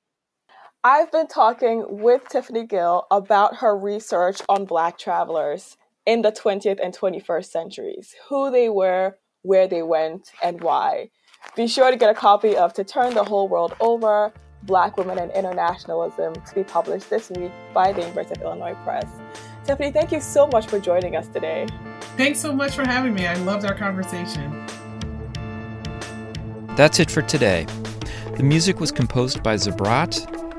I've 0.87 1.11
been 1.11 1.25
talking 1.25 1.83
with 1.89 2.29
Tiffany 2.29 2.63
Gill 2.63 3.07
about 3.09 3.55
her 3.55 3.75
research 3.75 4.39
on 4.47 4.65
Black 4.65 4.99
travelers 4.99 5.77
in 6.05 6.21
the 6.21 6.31
20th 6.31 6.79
and 6.79 6.95
21st 6.95 7.45
centuries, 7.45 8.13
who 8.29 8.51
they 8.51 8.69
were, 8.69 9.17
where 9.41 9.67
they 9.67 9.81
went, 9.81 10.31
and 10.43 10.61
why. 10.61 11.09
Be 11.55 11.65
sure 11.67 11.89
to 11.89 11.97
get 11.97 12.11
a 12.11 12.13
copy 12.13 12.55
of 12.55 12.71
To 12.73 12.83
Turn 12.83 13.15
the 13.15 13.23
Whole 13.23 13.47
World 13.47 13.75
Over 13.79 14.31
Black 14.61 14.95
Women 14.95 15.17
and 15.17 15.31
Internationalism 15.31 16.35
to 16.35 16.53
be 16.53 16.63
published 16.63 17.09
this 17.09 17.31
week 17.31 17.51
by 17.73 17.91
the 17.91 18.01
University 18.01 18.39
of 18.39 18.45
Illinois 18.45 18.77
Press. 18.83 19.07
Tiffany, 19.65 19.91
thank 19.91 20.11
you 20.11 20.21
so 20.21 20.45
much 20.45 20.67
for 20.67 20.77
joining 20.77 21.15
us 21.15 21.27
today. 21.29 21.65
Thanks 22.15 22.39
so 22.39 22.53
much 22.53 22.75
for 22.75 22.85
having 22.85 23.15
me. 23.15 23.25
I 23.25 23.33
loved 23.37 23.65
our 23.65 23.73
conversation. 23.73 24.67
That's 26.75 26.99
it 26.99 27.09
for 27.09 27.23
today. 27.23 27.65
The 28.37 28.43
music 28.43 28.79
was 28.79 28.91
composed 28.91 29.41
by 29.41 29.55
Zabrat 29.55 30.34